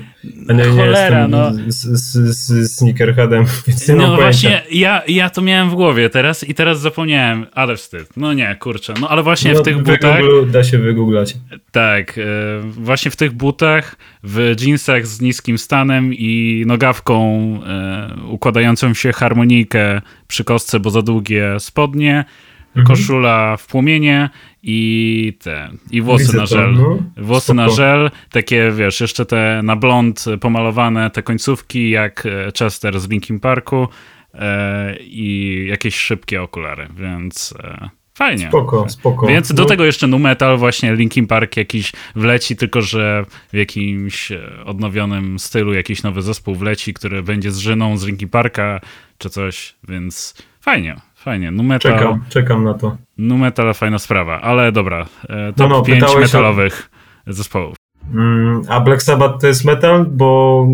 [0.55, 1.53] Nie, Cholera, nie no.
[1.69, 6.49] Z, z, z sneakerheadem, więc nie No właśnie, ja, ja to miałem w głowie teraz
[6.49, 8.17] i teraz zapomniałem, ale wstyd.
[8.17, 8.95] No nie, kurczę.
[9.01, 10.21] No ale właśnie no, w tych butach...
[10.51, 11.37] Da się wygooglać.
[11.71, 12.23] Tak, e,
[12.63, 20.03] właśnie w tych butach, w jeansach z niskim stanem i nogawką e, układającą się harmonijkę
[20.29, 22.25] przy kostce, bo za długie spodnie,
[22.69, 22.87] mhm.
[22.87, 24.31] koszula w płomienie
[24.63, 26.75] i te, i włosy Widzę na żel.
[26.75, 26.99] To, no.
[27.17, 27.55] Włosy Spoko.
[27.55, 33.41] na żel, takie wiesz, jeszcze te na blond pomalowane te końcówki jak Chester z Linkin
[33.41, 33.89] Parku
[34.35, 37.55] e, i jakieś szybkie okulary, więc...
[37.65, 38.49] E, Fajnie.
[38.49, 39.27] Spoko, spoko.
[39.27, 39.69] Więc do no.
[39.69, 44.33] tego jeszcze nu metal, właśnie Linkin Park jakiś wleci, tylko że w jakimś
[44.65, 48.81] odnowionym stylu jakiś nowy zespół wleci, który będzie z Żyną z Linkin Parka
[49.19, 51.51] czy coś, więc fajnie, fajnie.
[51.51, 52.97] Nu metal, czekam, czekam na to.
[53.19, 56.91] Nu metal fajna sprawa, ale dobra, e, top no, no, 5 metalowych
[57.27, 57.33] o...
[57.33, 57.77] zespołów.
[58.15, 60.67] Mm, a Black Sabbath to jest metal, bo...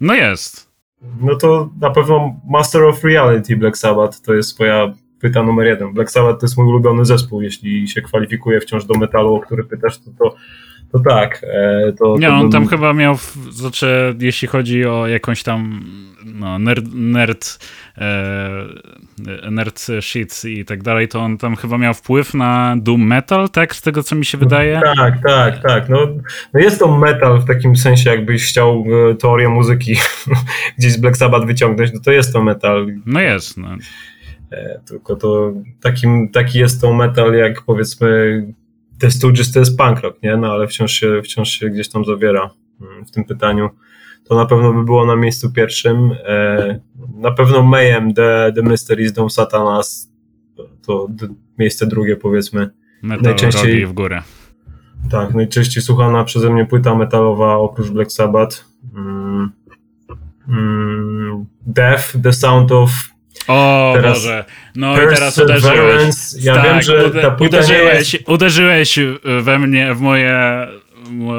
[0.00, 0.70] No jest.
[1.20, 4.92] No to na pewno Master of Reality Black Sabbath to jest moja
[5.24, 5.92] pyta numer jeden.
[5.92, 9.64] Black Sabbath to jest mój ulubiony zespół, jeśli się kwalifikuje wciąż do metalu, o który
[9.64, 10.36] pytasz, to, to,
[10.92, 11.40] to tak.
[11.42, 12.50] E, to, nie, to on bym...
[12.50, 13.16] tam chyba miał,
[13.50, 15.84] znaczy jeśli chodzi o jakąś tam
[16.24, 17.58] no, nerd, nerd,
[17.98, 23.48] e, nerd sheets i tak dalej, to on tam chyba miał wpływ na doom metal,
[23.48, 23.74] tak?
[23.74, 24.80] Z tego, co mi się wydaje.
[24.96, 25.88] Tak, tak, tak.
[25.88, 25.98] No,
[26.54, 29.96] no jest to metal w takim sensie, jakbyś chciał e, teorię muzyki
[30.78, 32.86] gdzieś z Black Sabbath wyciągnąć, no to jest to metal.
[33.06, 33.68] No jest, no.
[34.54, 38.42] E, tylko to takim, taki jest to metal, jak powiedzmy
[38.98, 40.36] The Stooges to jest punk rock, nie?
[40.36, 42.50] No ale wciąż się, wciąż się gdzieś tam zawiera
[42.80, 43.70] mm, w tym pytaniu.
[44.24, 46.10] To na pewno by było na miejscu pierwszym.
[46.26, 46.80] E,
[47.16, 50.12] na pewno Mayhem, The, The Mysteries, Dom Satanas,
[50.86, 51.08] to
[51.58, 52.70] miejsce drugie powiedzmy.
[53.02, 54.22] Metal najczęściej w górę.
[55.10, 58.64] Tak, najczęściej słuchana przeze mnie płyta metalowa oprócz Black Sabbath.
[58.94, 59.52] Mm,
[60.48, 63.13] mm, Death, The Sound of
[63.48, 64.44] o teraz Boże,
[64.76, 66.14] no i teraz uderzyłeś.
[66.40, 68.28] Ja tak, wiem, że ta płyta uderzyłeś, jest...
[68.28, 68.98] uderzyłeś
[69.42, 70.66] we mnie, w moje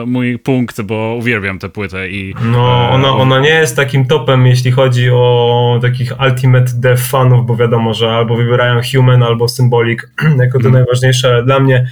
[0.05, 2.35] mój punkt, bo uwielbiam tę płytę i...
[2.51, 7.45] No, e, ona, ona nie jest takim topem, jeśli chodzi o takich ultimate dev fanów,
[7.45, 9.99] bo wiadomo, że albo wybierają Human, albo Symbolic
[10.43, 10.73] jako to mm.
[10.73, 11.87] najważniejsze, ale dla mnie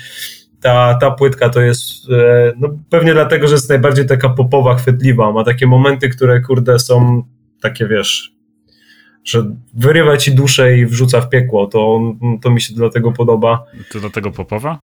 [0.61, 5.31] ta, ta płytka to jest, e, no pewnie dlatego, że jest najbardziej taka popowa, chwytliwa,
[5.31, 7.23] ma takie momenty, które kurde są
[7.61, 8.32] takie, wiesz,
[9.25, 11.67] że wyrywa ci duszę i wrzuca w piekło.
[11.67, 12.01] To,
[12.41, 13.63] to mi się dlatego podoba.
[13.91, 14.79] To dlatego popowa?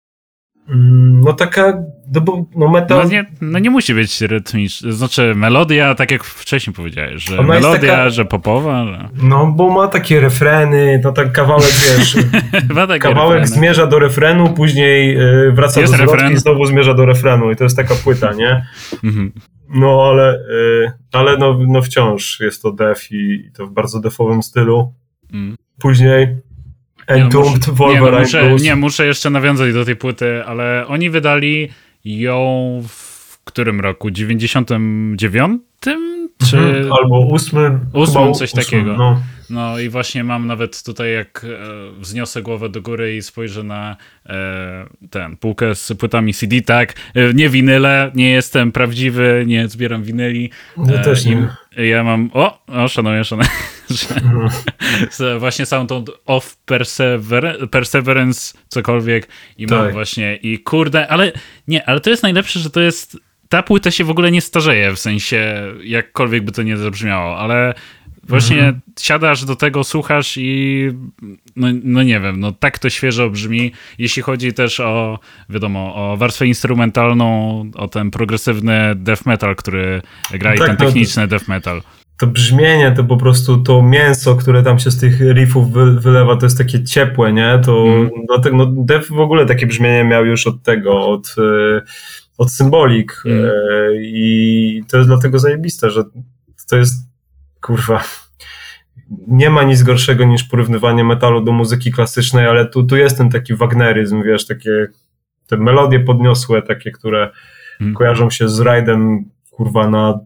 [0.68, 1.82] Mm, no taka,
[2.14, 2.98] no no metal...
[2.98, 7.48] No nie, no nie musi być rytmiczna, znaczy melodia, tak jak wcześniej powiedziałeś, że Ona
[7.48, 8.10] melodia, taka...
[8.10, 8.86] że popowa.
[8.86, 9.08] Że...
[9.22, 12.16] No bo ma takie refreny, no tak kawałek, wiesz,
[13.00, 13.46] kawałek refreny.
[13.46, 17.56] zmierza do refrenu, później y, wraca jest do zwrotki i znowu zmierza do refrenu i
[17.56, 18.66] to jest taka płyta, nie?
[19.04, 19.32] Mhm.
[19.68, 24.42] No ale, y, ale no, no wciąż jest to def i to w bardzo defowym
[24.42, 24.94] stylu.
[27.06, 28.64] Później Entombed, Wolverine nie, muszę.
[28.64, 31.68] Nie, muszę jeszcze nawiązać do tej płyty, ale oni wydali
[32.04, 34.10] ją w którym roku?
[34.10, 35.62] 99?
[36.50, 36.58] Czy...
[36.58, 37.80] Mhm, albo 8.
[37.92, 38.96] 8, coś takiego.
[38.96, 39.20] No.
[39.50, 43.96] No i właśnie mam nawet tutaj, jak e, wzniosę głowę do góry i spojrzę na
[44.26, 50.02] e, ten półkę z płytami CD, tak, e, nie winyle, nie jestem prawdziwy, nie zbieram
[50.02, 50.50] winyli.
[50.86, 51.48] Ja też nie.
[51.76, 53.48] Ja mam, o, o szanuję, szanuję.
[53.90, 54.48] Mhm.
[55.40, 55.92] właśnie Sound
[56.26, 59.28] of Persever Perseverance, cokolwiek
[59.58, 59.78] i tak.
[59.78, 61.32] mam właśnie, i kurde, ale
[61.68, 63.18] nie, ale to jest najlepsze, że to jest
[63.48, 67.74] ta płyta się w ogóle nie starzeje, w sensie jakkolwiek by to nie zabrzmiało, ale
[68.28, 68.80] właśnie mhm.
[69.00, 70.90] siadasz do tego, słuchasz i
[71.56, 73.72] no, no, nie wiem, no tak to świeżo brzmi.
[73.98, 75.18] Jeśli chodzi też o,
[75.48, 77.26] wiadomo, o warstwę instrumentalną,
[77.74, 81.82] o ten progresywny death metal, który gra i tak, ten techniczny to, death metal.
[82.18, 86.36] To brzmienie, to po prostu to mięso, które tam się z tych riffów wy, wylewa,
[86.36, 87.60] to jest takie ciepłe, nie?
[87.64, 88.10] To mm.
[88.28, 91.34] dlatego, no, death w ogóle takie brzmienie miał już od tego, od...
[91.36, 91.82] Yy,
[92.38, 93.50] od symbolik mm.
[93.94, 96.04] i to jest dlatego zajebiste, że
[96.68, 96.94] to jest
[97.60, 98.02] kurwa
[99.28, 103.30] nie ma nic gorszego niż porównywanie metalu do muzyki klasycznej, ale tu, tu jest ten
[103.30, 104.86] taki wagneryzm, wiesz, takie
[105.46, 107.30] te melodie podniosłe, takie, które
[107.80, 107.94] mm.
[107.94, 110.18] kojarzą się z rajdem, kurwa, na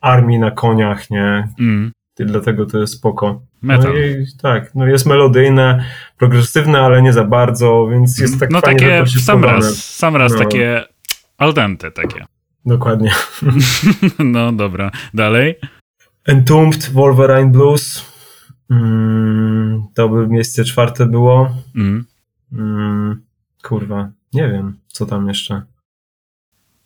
[0.00, 1.48] armii na koniach, nie?
[1.58, 1.92] Mm.
[2.20, 3.42] I dlatego to jest spoko.
[3.62, 3.92] Metal.
[3.92, 5.84] No i, tak, no jest melodyjne,
[6.18, 10.32] progresywne, ale nie za bardzo, więc jest tak No fajnie takie sam raz, sam raz
[10.32, 10.38] no.
[10.38, 10.84] takie
[11.38, 12.24] Al dente takie.
[12.66, 13.10] Dokładnie.
[14.18, 15.54] no dobra, dalej.
[16.24, 18.12] Entombed, Wolverine Blues.
[18.70, 21.50] Mm, to by miejsce czwarte było.
[21.76, 22.04] Mm.
[22.52, 23.22] Mm,
[23.62, 25.62] kurwa, nie wiem, co tam jeszcze.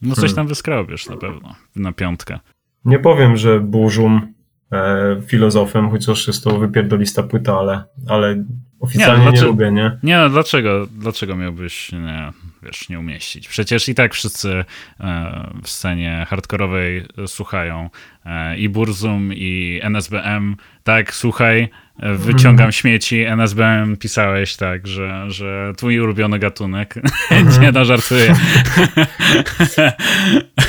[0.02, 0.36] No coś hmm.
[0.36, 2.38] tam wyskrobiesz na pewno, na piątkę.
[2.84, 4.34] Nie powiem, że Burzum
[4.72, 8.44] e, filozofem, chociaż jest to wypierdolista płyta, ale, ale
[8.80, 9.98] oficjalnie nie, no, nie lubię, nie?
[10.02, 13.48] Nie, no dlaczego, dlaczego miałbyś nie, wiesz, nie umieścić?
[13.48, 14.64] Przecież i tak wszyscy
[15.00, 17.90] e, w scenie hardkorowej słuchają
[18.24, 20.56] e, i Burzum, i NSBM.
[20.84, 21.68] Tak, słuchaj,
[21.98, 22.72] e, wyciągam mm.
[22.72, 26.94] śmieci, NSBM pisałeś tak, że, że twój ulubiony gatunek.
[27.30, 27.60] Mm.
[27.60, 28.34] nie, no żartuję.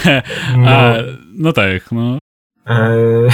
[0.58, 0.70] no.
[0.70, 0.96] A,
[1.38, 2.18] no tak, no.
[2.66, 3.30] Eee,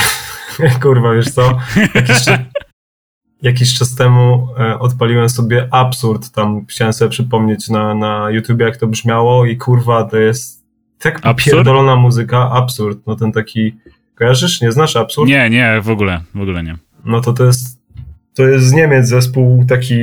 [0.81, 1.57] kurwa, wiesz co?
[1.95, 2.25] Jakiś,
[3.41, 8.77] jakiś czas temu e, odpaliłem sobie absurd, tam chciałem sobie przypomnieć na, na YouTube, jak
[8.77, 10.65] to brzmiało i kurwa, to jest
[10.99, 13.77] tak pierdolona muzyka, absurd, no ten taki,
[14.15, 15.29] kojarzysz, nie znasz absurd?
[15.29, 16.77] Nie, nie, w ogóle, w ogóle nie.
[17.05, 17.81] No to to jest,
[18.33, 19.95] to jest z Niemiec zespół taki...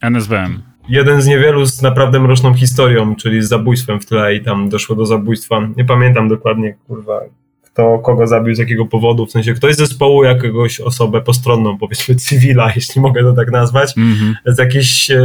[0.00, 0.62] NSBM.
[0.88, 4.96] Jeden z niewielu z naprawdę mroczną historią, czyli z zabójstwem w tle i tam doszło
[4.96, 7.20] do zabójstwa, nie pamiętam dokładnie, kurwa,
[7.62, 12.14] kto kogo zabił, z jakiego powodu, w sensie ktoś z zespołu jakiegoś osobę postronną, powiedzmy
[12.26, 14.34] cywila, jeśli mogę to tak nazwać, mm-hmm.
[14.46, 15.20] z jakichś e,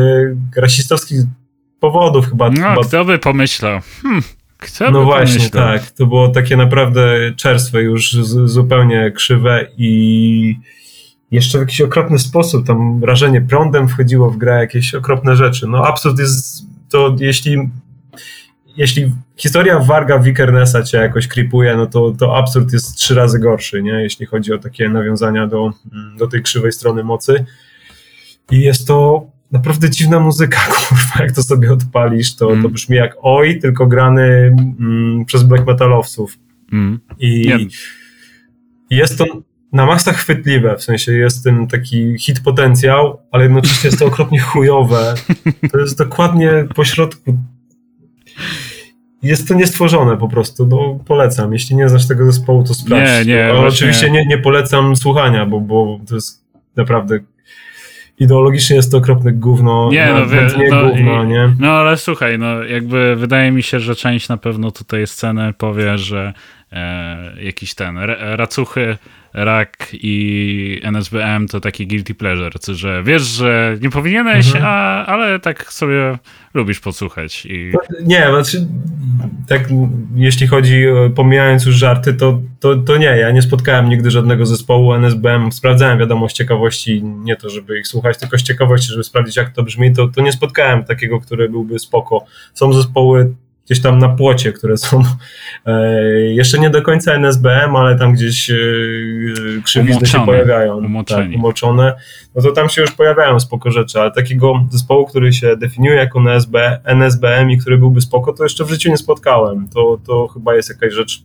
[0.55, 1.20] rasistowskich
[1.80, 2.49] powodów chyba.
[2.49, 2.84] No, chyba...
[2.84, 3.80] kto by pomyślał?
[4.01, 4.22] Hmm.
[4.57, 5.68] Kto no właśnie, pomyślał?
[5.68, 5.91] tak.
[5.91, 10.55] To było takie naprawdę czerstwe, już z, zupełnie krzywe i
[11.32, 15.68] jeszcze w jakiś okropny sposób tam rażenie prądem wchodziło w grę, jakieś okropne rzeczy.
[15.68, 17.70] No absurd jest to, jeśli
[18.78, 23.84] jeśli historia Warga Wikernesa cię jakoś kripuje, no to, to absurd jest trzy razy gorszy,
[23.84, 23.92] nie?
[23.92, 25.74] jeśli chodzi o takie nawiązania do,
[26.18, 27.46] do tej krzywej strony mocy.
[28.52, 30.60] I jest to naprawdę dziwna muzyka,
[30.90, 32.64] kurwa, jak to sobie odpalisz, to, mm.
[32.64, 36.38] to brzmi jak oj, tylko grany mm, przez black metalowców.
[36.72, 37.00] Mm.
[37.20, 37.48] I
[38.90, 39.26] jest to
[39.74, 44.40] na maksa chwytliwe, w sensie jest ten taki hit potencjał, ale jednocześnie jest to okropnie
[44.52, 45.14] chujowe.
[45.72, 47.38] To jest dokładnie pośrodku
[49.24, 51.54] jest to niestworzone po prostu, no polecam.
[51.54, 53.28] Jeśli nie znasz tego zespołu, to sprawdź.
[53.28, 53.46] Nie, nie.
[53.46, 56.46] Ale oczywiście nie, nie polecam słuchania, bo, bo to jest
[56.76, 57.20] naprawdę
[58.20, 61.54] ideologicznie jest to okropne gówno, nie, no, wie, nie no, gówno, nie?
[61.60, 65.98] No ale słuchaj, no jakby wydaje mi się, że część na pewno tutaj sceny powie,
[65.98, 66.34] że
[66.72, 68.98] e, jakiś ten racuchy
[69.34, 74.66] Rak i NSBM to taki guilty pleasure, że wiesz, że nie powinieneś, mhm.
[74.66, 76.18] a, ale tak sobie
[76.54, 77.46] lubisz posłuchać.
[77.46, 77.72] I...
[78.04, 78.68] Nie, znaczy,
[79.48, 79.70] tak
[80.16, 80.84] jeśli chodzi,
[81.16, 86.00] pomijając już żarty, to, to, to nie, ja nie spotkałem nigdy żadnego zespołu NSBM, sprawdzałem
[86.00, 89.64] wiadomo z ciekawości, nie to, żeby ich słuchać, tylko z ciekawości, żeby sprawdzić jak to
[89.64, 92.26] brzmi, to, to nie spotkałem takiego, który byłby spoko.
[92.54, 93.34] Są zespoły
[93.66, 95.03] gdzieś tam na płocie, które są
[95.66, 98.55] e, jeszcze nie do końca NSBM, ale tam gdzieś e,
[99.64, 100.82] krzywizny się pojawiają.
[101.32, 101.93] Tak, umoczone.
[102.36, 106.20] No to tam się już pojawiają spoko rzeczy, ale takiego zespołu, który się definiuje jako
[106.20, 109.68] NSB, NSBM i który byłby spoko, to jeszcze w życiu nie spotkałem.
[109.70, 111.24] To, to chyba jest jakaś rzecz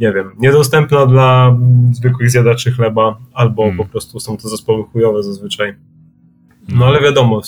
[0.00, 1.56] nie wiem, niedostępna dla
[1.92, 3.78] zwykłych zjadaczy chleba, albo hmm.
[3.78, 5.74] po prostu są to zespoły chujowe zazwyczaj.
[6.74, 7.42] No ale wiadomo,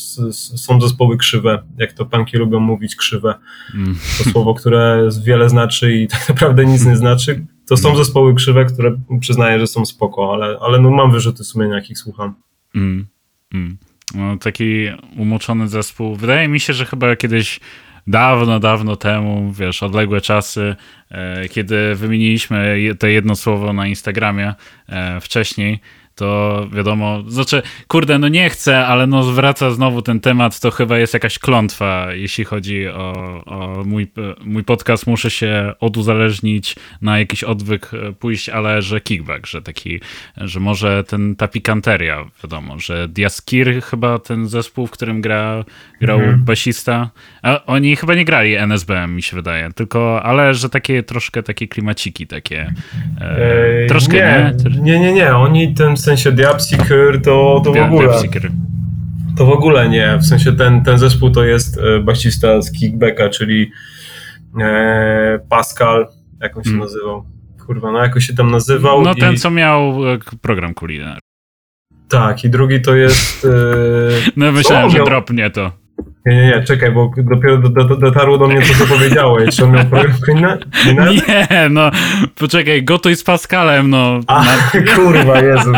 [0.57, 3.35] są zespoły krzywe, jak to panki lubią mówić krzywe.
[3.75, 3.97] Mm.
[4.19, 7.47] To słowo, które wiele znaczy i tak naprawdę nic nie znaczy.
[7.69, 8.05] To są mm.
[8.05, 11.99] zespoły krzywe, które przyznaję, że są spoko, ale, ale no mam wyrzuty sumienia, jak ich
[11.99, 12.35] słucham.
[12.75, 13.07] Mm.
[13.55, 13.79] Mm.
[14.15, 16.17] No, taki umoczony zespół.
[16.17, 17.61] Wydaje mi się, że chyba kiedyś
[18.07, 20.77] dawno, dawno temu, wiesz, odległe czasy,
[21.11, 24.55] e, kiedy wymieniliśmy to jedno słowo na Instagramie
[24.89, 25.81] e, wcześniej,
[26.15, 30.99] to wiadomo, znaczy, kurde, no nie chcę, ale no wraca znowu ten temat, to chyba
[30.99, 33.13] jest jakaś klątwa, jeśli chodzi o,
[33.47, 34.11] o mój,
[34.45, 40.01] mój podcast, muszę się oduzależnić, na jakiś odwyk pójść, ale że kickback, że taki,
[40.37, 45.65] że może ten, ta pikanteria, wiadomo, że Diaskir chyba ten zespół, w którym gra,
[46.01, 46.45] grał mhm.
[46.45, 47.11] basista,
[47.43, 51.69] a oni chyba nie grali NSBM, mi się wydaje, tylko, ale że takie troszkę takie
[51.69, 52.75] klimaciki takie,
[53.21, 54.81] e, troszkę nie, nie?
[54.83, 58.09] Nie, nie, nie, oni ten sensie Diabseeker to, to w ogóle.
[59.37, 60.19] To w ogóle nie.
[60.19, 63.71] W sensie ten, ten zespół to jest e, basista z Kickbacka, czyli
[64.61, 66.09] e, Pascal,
[66.41, 66.87] jak on się hmm.
[66.87, 67.25] nazywał?
[67.67, 69.03] Kurwa, no jakoś się tam nazywał.
[69.03, 71.21] No ten, co miał e, program kulinarny.
[72.09, 73.45] Tak, i drugi to jest.
[73.45, 73.49] E,
[74.37, 75.82] no myślałem, że dropnie to.
[76.27, 79.57] Nie, nie, nie, czekaj, bo dopiero do, do, dotarło do mnie to, co powiedziałeś.
[79.57, 80.13] Czy on miał program
[81.29, 81.91] Nie, no,
[82.35, 84.21] poczekaj, gotuj z Pascalem, no.
[84.27, 84.57] A, na...
[84.95, 85.73] kurwa, Jezu.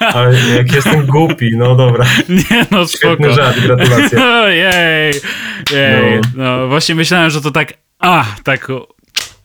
[0.00, 2.04] Ale jak jestem głupi, no dobra.
[2.50, 3.14] Nie, no spoko.
[3.14, 4.18] Świetny żart, gratulacje.
[4.48, 5.12] jej,
[5.72, 6.20] jej.
[6.36, 6.44] No.
[6.44, 6.68] no.
[6.68, 8.68] właśnie myślałem, że to tak, a, tak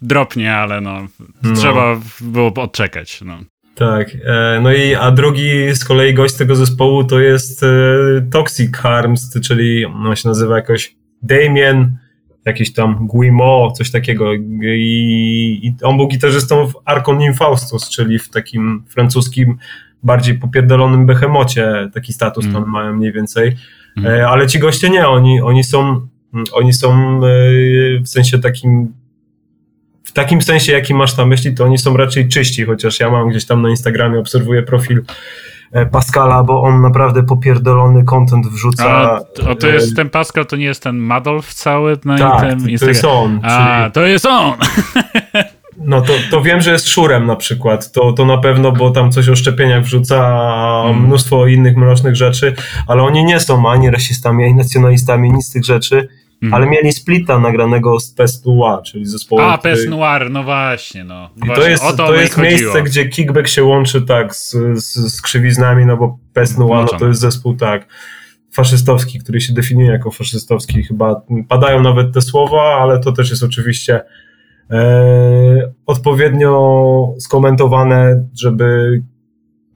[0.02, 1.08] dropnie, ale no,
[1.44, 1.56] no.
[1.56, 3.38] trzeba było odczekać, no.
[3.78, 7.68] Tak, e, no i a drugi z kolei gość tego zespołu to jest e,
[8.32, 11.98] Toxic Harms, czyli on się nazywa jakoś Damien,
[12.46, 18.30] jakiś tam Guimo, coś takiego i, i on był gitarzystą w Arconim Faustus, czyli w
[18.30, 19.58] takim francuskim
[20.04, 22.56] bardziej popierdolonym behemocie, taki status mm.
[22.56, 23.56] tam mają mniej więcej,
[23.98, 24.26] mm.
[24.26, 26.08] ale ci goście nie, oni, oni są
[26.54, 27.20] oni są
[28.04, 28.94] w sensie takim
[30.08, 33.30] w takim sensie, jaki masz na myśli, to oni są raczej czyści, chociaż ja mam
[33.30, 35.04] gdzieś tam na Instagramie, obserwuję profil
[35.72, 38.86] e, Pascala, bo on naprawdę popierdolony content wrzuca.
[38.86, 42.70] A, to, to jest ten Pascal, to nie jest ten Madolf cały na tak, tym
[42.70, 42.80] Instagramie?
[42.80, 43.40] to jest on.
[43.44, 43.92] A, czyli...
[43.92, 44.54] to jest on!
[45.78, 47.92] No to, to wiem, że jest szurem na przykład.
[47.92, 50.42] To, to na pewno, bo tam coś o szczepieniach wrzuca,
[50.86, 51.04] mm.
[51.04, 52.54] mnóstwo innych mrocznych rzeczy,
[52.88, 56.08] ale oni nie są ani rasistami, ani nacjonalistami, nic z tych rzeczy.
[56.42, 56.54] Mhm.
[56.54, 59.42] Ale mieli splita nagranego z Pest Noir, czyli zespołu.
[59.42, 59.74] A, który...
[59.74, 61.04] Pest Noir, no właśnie.
[61.04, 61.30] No.
[61.46, 65.22] I to jest, to, to jest miejsce, gdzie kickback się łączy tak z, z, z
[65.22, 67.88] krzywiznami, no bo Pest Noir no, to jest zespół tak
[68.54, 70.84] faszystowski, który się definiuje jako faszystowski.
[70.84, 74.02] Chyba padają nawet te słowa, ale to też jest oczywiście
[74.72, 79.02] e, odpowiednio skomentowane, żeby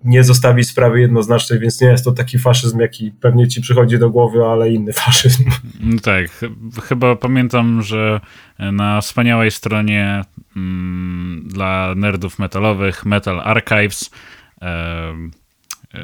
[0.03, 4.09] nie zostawi sprawy jednoznacznej, więc nie jest to taki faszyzm, jaki pewnie ci przychodzi do
[4.09, 5.43] głowy, ale inny faszyzm.
[5.79, 6.43] No tak, ch
[6.83, 8.21] chyba pamiętam, że
[8.59, 10.21] na wspaniałej stronie
[10.55, 14.11] mm, dla nerdów metalowych Metal Archives
[14.61, 15.13] e,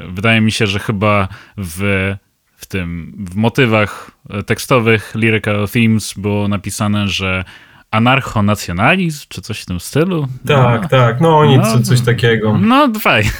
[0.08, 2.14] wydaje mi się, że chyba w,
[2.56, 4.10] w tym, w motywach
[4.46, 7.44] tekstowych Lyrical Themes było napisane, że
[7.90, 10.28] anarchonacjonalizm, czy coś w tym stylu.
[10.46, 10.88] Tak, no.
[10.88, 12.58] tak, no oni no, coś takiego.
[12.58, 13.30] No, fajnie.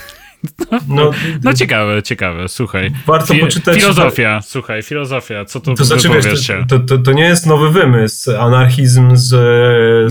[0.88, 1.10] No,
[1.44, 2.90] no ciekawe, ciekawe, słuchaj.
[3.06, 3.76] Warto Fi poczytać.
[3.76, 4.44] Filozofia, tak.
[4.44, 8.36] słuchaj, filozofia, co to, to znaczy, wiesz, to, to, to, nie jest nowy wymysł.
[8.36, 9.26] Anarchizm z,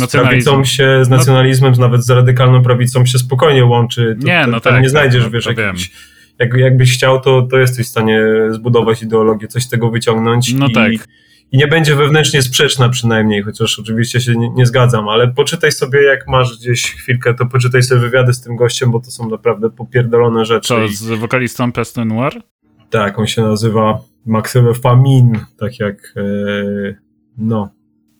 [0.01, 1.79] z prawicą się, z no- nacjonalizmem, no.
[1.79, 4.17] nawet z radykalną prawicą się spokojnie łączy.
[4.19, 4.81] Nie, no tak.
[4.81, 5.91] Nie znajdziesz, tak, wiesz, jakiś,
[6.39, 10.53] jak, jakbyś chciał, to, to jesteś w stanie zbudować ideologię, coś z tego wyciągnąć.
[10.53, 10.91] No i, tak
[11.51, 16.03] i nie będzie wewnętrznie sprzeczna przynajmniej, chociaż oczywiście się nie, nie, zgadzam, ale poczytaj sobie,
[16.03, 19.69] jak masz gdzieś chwilkę, to poczytaj sobie wywiady z tym gościem, bo to są naprawdę
[19.69, 20.67] popierdolone rzeczy.
[20.67, 22.41] Co, z wokalistą Pest Noir?
[22.89, 26.21] Tak, on się nazywa Maxime Famin, tak jak e,
[27.37, 27.69] no,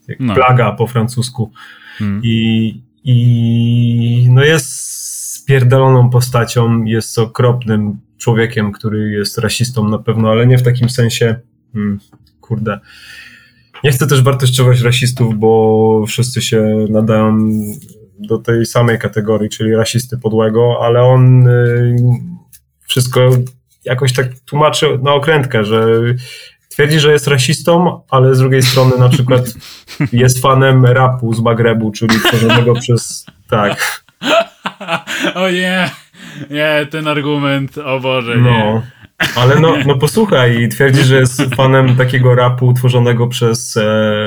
[0.07, 0.35] jak no.
[0.35, 1.51] plaga po francusku.
[1.97, 2.21] Hmm.
[2.23, 4.87] I, I no jest
[5.33, 11.35] spierdoloną postacią, jest okropnym człowiekiem, który jest rasistą na pewno, ale nie w takim sensie
[11.73, 11.99] hmm,
[12.47, 12.79] kurde.
[13.83, 17.49] Nie chcę też wartościować rasistów, bo wszyscy się nadają
[18.19, 21.95] do tej samej kategorii, czyli rasisty podłego, ale on y,
[22.87, 23.29] wszystko
[23.85, 25.85] jakoś tak tłumaczy na okrętkę, że
[26.69, 29.53] twierdzi, że jest rasistą, ale z drugiej strony na przykład
[30.13, 33.25] jest fanem rapu z Magrebu, czyli tworzonego przez...
[33.49, 34.03] tak.
[35.35, 35.89] O nie,
[36.49, 38.81] nie, ten argument, o Boże, no.
[39.35, 43.83] Ale no, no posłuchaj, twierdzi, że jest fanem takiego rapu tworzonego przez e,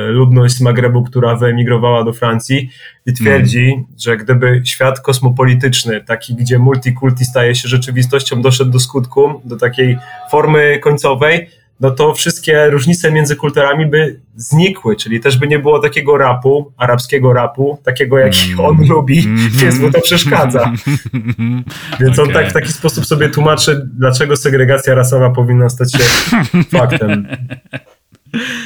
[0.09, 2.71] ludność Magrebu, która wyemigrowała do Francji
[3.07, 3.85] i twierdzi, mm.
[3.99, 9.99] że gdyby świat kosmopolityczny, taki gdzie multikulti staje się rzeczywistością, doszedł do skutku, do takiej
[10.31, 11.49] formy końcowej,
[11.81, 16.73] no to wszystkie różnice między kulturami by znikły, czyli też by nie było takiego rapu,
[16.77, 18.61] arabskiego rapu, takiego jaki mm.
[18.61, 19.51] on lubi, mm.
[19.51, 20.73] więc mu to przeszkadza.
[22.01, 22.25] Więc okay.
[22.25, 26.05] on tak w taki sposób sobie tłumaczy, dlaczego segregacja rasowa powinna stać się
[26.79, 27.27] faktem.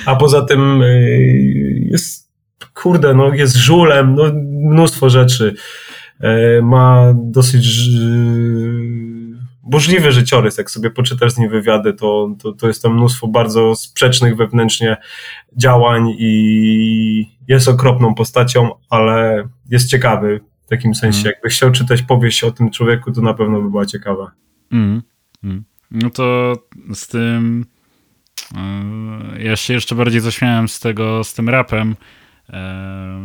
[0.07, 2.29] A poza tym y, jest,
[2.75, 4.25] kurde, no jest żulem, no
[4.71, 5.55] mnóstwo rzeczy.
[6.21, 7.65] E, ma dosyć
[9.67, 10.59] burzliwy życiorys.
[10.59, 14.97] Jak sobie poczytasz z nim wywiady, to, to, to jest tam mnóstwo bardzo sprzecznych wewnętrznie
[15.57, 21.21] działań i jest okropną postacią, ale jest ciekawy w takim sensie.
[21.21, 21.33] Mm.
[21.35, 24.31] Jakbyś chciał czytać powieść o tym człowieku, to na pewno by była ciekawa.
[24.73, 25.03] Mm.
[25.45, 25.65] Mm.
[25.91, 26.53] No to
[26.95, 27.67] z tym.
[29.35, 31.97] Yy, ja się jeszcze bardziej zaśmiałem z tego, z tym rapem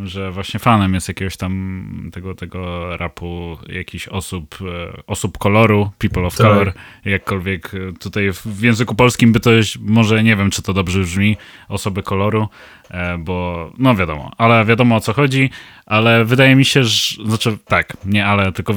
[0.04, 6.26] że właśnie fanem jest jakiegoś tam tego, tego rapu jakichś osób, e, osób koloru, people
[6.26, 6.48] of tak.
[6.48, 6.74] color,
[7.06, 9.50] jakkolwiek tutaj w języku polskim by to
[9.80, 12.48] może nie wiem, czy to dobrze brzmi, osoby koloru,
[12.92, 15.50] e, bo no wiadomo, ale wiadomo o co chodzi,
[15.86, 18.74] ale wydaje mi się, że, znaczy tak, nie ale, tylko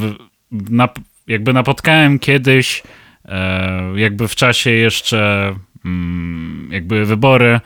[0.51, 0.89] na,
[1.27, 2.83] jakby napotkałem kiedyś
[3.25, 7.61] e, jakby w czasie jeszcze mm, jakby wybory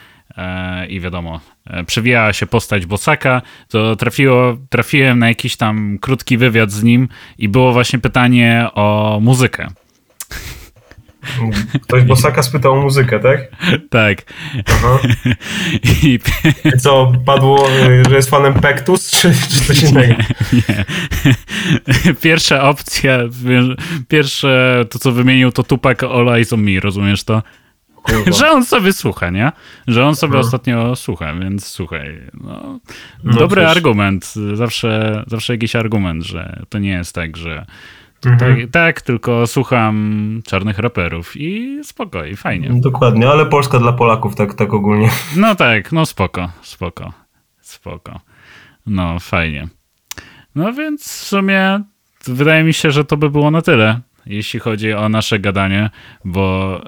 [0.88, 1.55] i wiadomo, E,
[1.86, 7.08] przewijała się postać Bosaka, to trafiło, trafiłem na jakiś tam krótki wywiad z nim
[7.38, 9.68] i było właśnie pytanie o muzykę.
[11.82, 13.40] Ktoś Bosaka spytał o muzykę, tak?
[13.90, 14.22] Tak.
[14.66, 14.98] Aha.
[16.02, 16.18] I...
[16.78, 17.68] Co, padło,
[18.08, 20.14] że jest fanem Pektus, czy, czy coś innego?
[20.52, 20.84] Nie, nie.
[22.22, 23.18] Pierwsza opcja,
[24.08, 27.42] pierwsze to co wymienił to Tupac All Eyes on Me, rozumiesz to?
[28.38, 29.52] Że on sobie słucha, nie?
[29.86, 30.40] Że on sobie no.
[30.40, 32.20] ostatnio słucha, więc słuchaj.
[32.34, 32.80] No,
[33.24, 34.34] no dobry argument.
[34.54, 37.66] Zawsze, zawsze jakiś argument, że to nie jest tak, że
[38.26, 38.68] mhm.
[38.68, 42.70] Tak, tylko słucham czarnych raperów i spoko, i fajnie.
[42.72, 45.10] Dokładnie, ale Polska dla Polaków, tak, tak ogólnie.
[45.36, 47.12] No tak, no spoko, spoko,
[47.60, 48.20] spoko.
[48.86, 49.68] No, fajnie.
[50.54, 51.80] No więc w sumie
[52.26, 55.90] wydaje mi się, że to by było na tyle, jeśli chodzi o nasze gadanie,
[56.24, 56.80] bo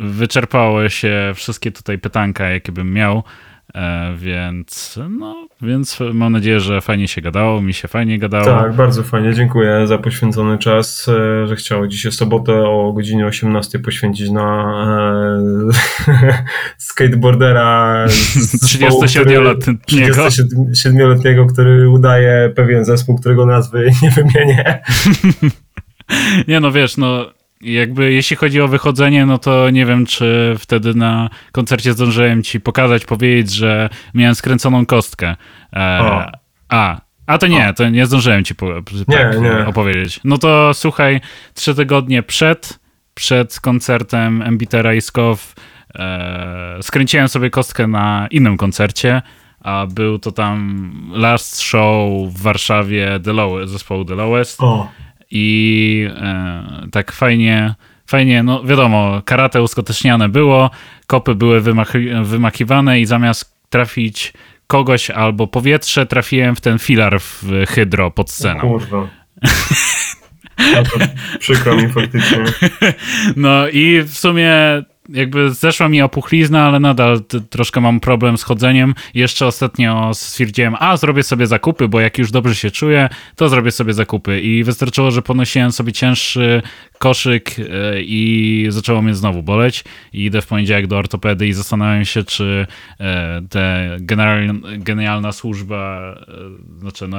[0.00, 3.22] wyczerpały się wszystkie tutaj pytanka, jakie bym miał,
[3.74, 8.44] e, więc no, więc mam nadzieję, że fajnie się gadało, mi się fajnie gadało.
[8.44, 13.78] Tak, bardzo fajnie, dziękuję za poświęcony czas, e, że chciał dzisiaj sobotę o godzinie 18
[13.78, 14.74] poświęcić na
[16.08, 16.44] e,
[16.78, 20.26] skateboardera 37-letniego.
[20.26, 24.82] 37-letniego, który udaje pewien zespół, którego nazwy nie wymienię.
[26.48, 27.36] nie no, wiesz, no
[27.66, 32.60] jakby jeśli chodzi o wychodzenie, no to nie wiem, czy wtedy na koncercie zdążyłem ci
[32.60, 35.36] pokazać, powiedzieć, że miałem skręconą kostkę.
[35.72, 36.30] E,
[36.68, 37.72] a, a to nie, o.
[37.72, 38.66] to nie zdążyłem ci po,
[39.12, 39.66] tak nie, nie.
[39.66, 40.20] opowiedzieć.
[40.24, 41.20] No to słuchaj,
[41.54, 42.78] trzy tygodnie przed,
[43.14, 45.54] przed koncertem Embitera i Skow
[45.94, 49.22] e, skręciłem sobie kostkę na innym koncercie,
[49.60, 54.60] a był to tam last show w Warszawie The Low, zespołu The Lowest.
[54.60, 54.88] O
[55.30, 57.74] i e, tak fajnie,
[58.06, 60.70] fajnie, no wiadomo, karate uskuteczniane było,
[61.06, 64.32] kopy były wymaki wymakiwane i zamiast trafić
[64.66, 68.60] kogoś albo powietrze, trafiłem w ten filar w hydro pod sceną.
[68.60, 69.08] kurwa.
[70.58, 71.06] No
[71.38, 72.44] przykro mi faktycznie.
[73.36, 74.52] No i w sumie
[75.08, 78.94] jakby zeszła mi opuchlizna, ale nadal troszkę mam problem z chodzeniem.
[79.14, 83.70] Jeszcze ostatnio stwierdziłem, a zrobię sobie zakupy, bo jak już dobrze się czuję, to zrobię
[83.70, 84.40] sobie zakupy.
[84.40, 86.62] I wystarczyło, że ponosiłem sobie cięższy
[86.98, 87.62] koszyk e,
[88.02, 89.84] i zaczęło mnie znowu boleć.
[90.12, 92.66] I idę w poniedziałek do ortopedy i zastanawiam się, czy
[93.00, 93.96] e, te
[94.78, 97.18] genialna służba, e, znaczy no,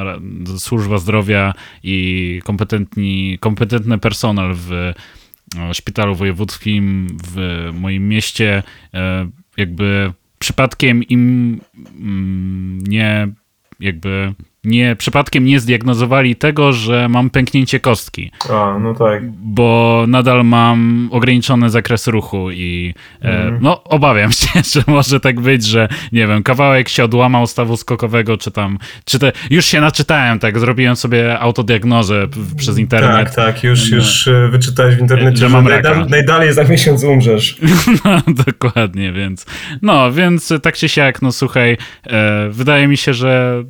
[0.60, 4.94] służba zdrowia i kompetentni, kompetentny personel w
[5.74, 11.60] szpitalu wojewódzkim w moim mieście, e, jakby przypadkiem im
[12.00, 13.28] mm, nie
[13.80, 14.34] jakby
[14.64, 18.32] nie, przypadkiem nie zdiagnozowali tego, że mam pęknięcie kostki.
[18.50, 19.32] A, no tak.
[19.32, 23.56] Bo nadal mam ograniczony zakres ruchu i mm.
[23.56, 27.78] e, no obawiam się, że może tak być, że nie wiem, kawałek się odłamał stawu
[27.78, 32.28] skokowego, czy tam, czy te, już się naczytałem, tak, zrobiłem sobie autodiagnozę
[32.58, 33.36] przez internet.
[33.36, 36.06] Tak, tak, już, już e, wyczytałeś w internecie, że, że mam raka.
[36.10, 37.58] najdalej za miesiąc umrzesz.
[38.06, 39.46] No, dokładnie, więc
[39.82, 41.78] no, więc tak czy siak, no słuchaj,
[42.08, 43.64] e, wydaje mi się, że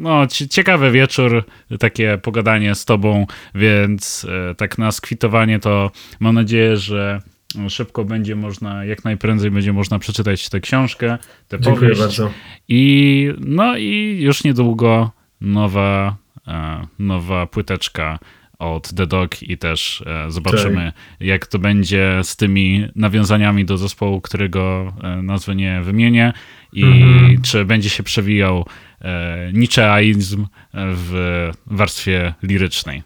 [0.00, 1.44] no, ciekawy wieczór,
[1.78, 5.90] takie pogadanie z tobą, więc e, tak na skwitowanie to
[6.20, 7.20] mam nadzieję, że
[7.68, 12.00] szybko będzie można, jak najprędzej będzie można przeczytać tę książkę, tę Dziękuję powieść.
[12.00, 12.30] bardzo.
[12.68, 16.16] I no i już niedługo nowa,
[16.48, 18.18] e, nowa płyteczka
[18.58, 21.26] od The Dog i też zobaczymy, tak.
[21.26, 24.92] jak to będzie z tymi nawiązaniami do zespołu, którego
[25.22, 26.32] nazwy nie wymienię
[26.72, 27.42] i mhm.
[27.42, 28.66] czy będzie się przewijał
[29.00, 33.02] e, niczeaizm w warstwie lirycznej.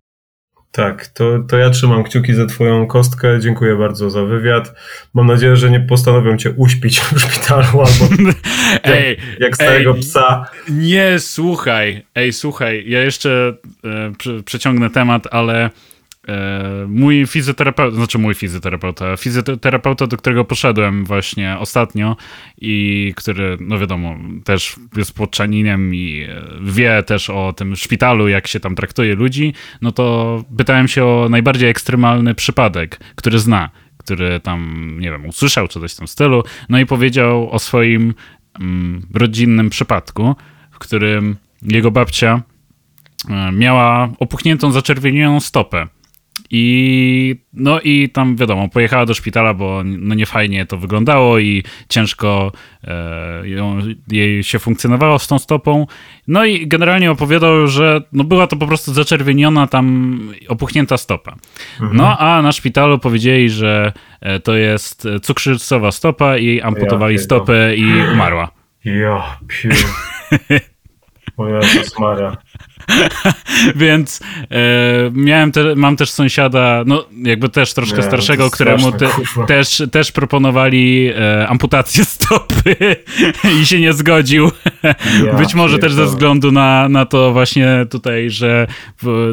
[0.75, 3.41] Tak, to, to ja trzymam kciuki za Twoją kostkę.
[3.41, 4.75] Dziękuję bardzo za wywiad.
[5.15, 8.09] Mam nadzieję, że nie postanowią Cię uśpić w szpitalu albo
[8.85, 10.51] ej, jak, jak starego ej, psa.
[10.69, 12.07] Nie, słuchaj.
[12.15, 15.71] Ej, słuchaj, ja jeszcze e, przeciągnę temat, ale E,
[16.89, 22.17] mój fizjoterapeuta, znaczy mój fizjoterapeuta, fizjoterapeuta, do którego poszedłem właśnie ostatnio
[22.61, 28.47] i który, no wiadomo, też jest płodczaninem i e, wie też o tym szpitalu, jak
[28.47, 34.41] się tam traktuje ludzi, no to pytałem się o najbardziej ekstremalny przypadek, który zna, który
[34.41, 38.15] tam, nie wiem, usłyszał czy coś w tym stylu, no i powiedział o swoim
[38.61, 40.37] mm, rodzinnym przypadku,
[40.71, 42.43] w którym jego babcia
[43.31, 45.87] e, miała opuchniętą, zaczerwienioną stopę
[46.51, 51.63] i no i tam wiadomo, pojechała do szpitala, bo no nie fajnie to wyglądało i
[51.89, 52.53] ciężko
[52.85, 53.79] e, ją,
[54.09, 55.87] jej się funkcjonowało z tą stopą.
[56.29, 60.19] No i generalnie opowiadał, że no była to po prostu zaczerwieniona tam
[60.49, 61.37] opuchnięta stopa.
[61.81, 61.97] Mhm.
[61.97, 67.77] No a na szpitalu powiedzieli, że e, to jest cukrzycowa stopa i amputowali ja, stopę
[67.77, 68.51] i umarła.
[68.85, 69.75] Ja pier...
[71.37, 72.37] O Jezus Maria.
[73.77, 74.21] Więc
[74.51, 74.57] e,
[75.13, 79.09] miałem te, mam też sąsiada, no jakby też troszkę nie, starszego, któremu te,
[79.47, 82.97] też, też proponowali e, amputację stopy
[83.61, 84.51] i się nie zgodził.
[85.27, 88.67] Ja, Być może też ze względu na, na to właśnie tutaj, że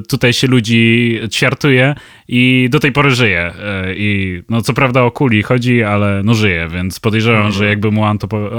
[0.07, 1.95] tutaj się ludzi ćwiartuje
[2.33, 3.53] i do tej pory żyje.
[3.59, 7.53] E, I no co prawda o kuli chodzi, ale no żyje, więc podejrzewam, mhm.
[7.53, 8.03] że jakby mu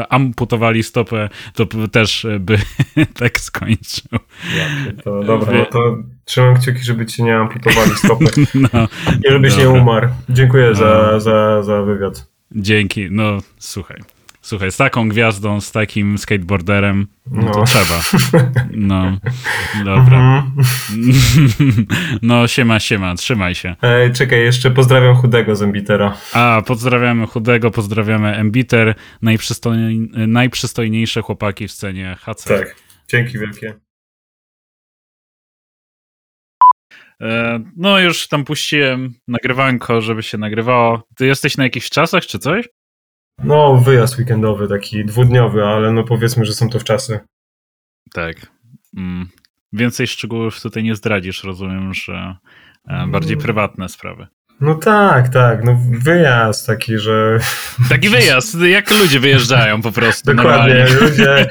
[0.08, 2.58] amputowali stopę, to też by
[3.20, 4.18] tak skończył.
[4.58, 8.24] Ja, to dobra, no to trzymam kciuki, żeby ci nie amputowali stopy
[8.72, 8.88] no,
[9.28, 9.72] i żebyś dobra.
[9.72, 10.08] nie umarł.
[10.28, 10.74] Dziękuję no.
[10.74, 12.26] za, za, za wywiad.
[12.52, 13.96] Dzięki, no słuchaj.
[14.42, 17.52] Słuchaj, z taką gwiazdą, z takim skateboarderem, no, no.
[17.52, 18.00] to trzeba.
[18.70, 19.18] No,
[19.84, 20.18] dobra.
[20.18, 21.86] Mhm.
[22.22, 23.76] No, siema, siema, trzymaj się.
[23.82, 26.16] Ej, czekaj, jeszcze pozdrawiam Chudego z Embitera.
[26.32, 30.08] A, pozdrawiamy Chudego, pozdrawiamy Embiter, najprzystoj...
[30.26, 32.44] najprzystojniejsze chłopaki w scenie HC.
[32.44, 32.76] Tak,
[33.08, 33.74] dzięki wielkie.
[37.20, 41.02] E, no, już tam puściłem nagrywanko, żeby się nagrywało.
[41.16, 42.68] Ty jesteś na jakichś czasach, czy coś?
[43.38, 47.20] No, wyjazd weekendowy, taki dwudniowy, ale no powiedzmy, że są to w czasy.
[48.12, 48.36] Tak.
[48.96, 49.28] Mm.
[49.72, 52.36] Więcej szczegółów tutaj nie zdradzisz, rozumiem, że
[52.88, 53.44] e, bardziej mm.
[53.44, 54.26] prywatne sprawy.
[54.60, 57.38] No tak, tak, no wyjazd taki, że...
[57.88, 60.34] Taki wyjazd, jak ludzie wyjeżdżają po prostu.
[60.34, 61.08] Dokładnie, normalnie.
[61.08, 61.48] ludzie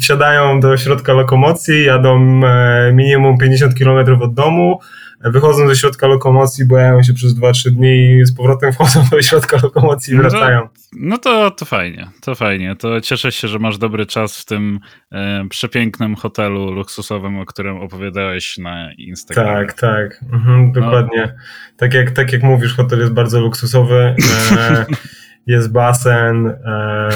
[0.00, 4.80] wsiadają do środka lokomocji, jadą e, minimum 50 km od domu,
[5.24, 9.56] wychodzą ze środka lokomocji, bojają się przez 2-3 dni i z powrotem wchodzą do środka
[9.62, 10.60] lokomocji i no wracają.
[10.60, 12.76] No, no to, to fajnie, to fajnie.
[12.76, 14.80] To cieszę się, że masz dobry czas w tym
[15.12, 19.66] e, przepięknym hotelu luksusowym, o którym opowiadałeś na Instagramie.
[19.66, 20.72] Tak, tak, mhm, no.
[20.72, 21.22] dokładnie.
[21.26, 21.42] No.
[21.76, 24.14] Tak, jak, tak jak mówisz, hotel jest bardzo luksusowy.
[24.58, 24.86] E,
[25.46, 27.10] jest basen e,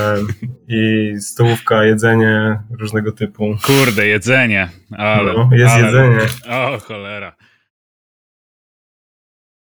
[0.68, 3.56] i stołówka, jedzenie różnego typu.
[3.62, 4.68] Kurde, jedzenie.
[4.92, 6.18] Ale, no, jest ale, jedzenie.
[6.48, 7.36] O, cholera.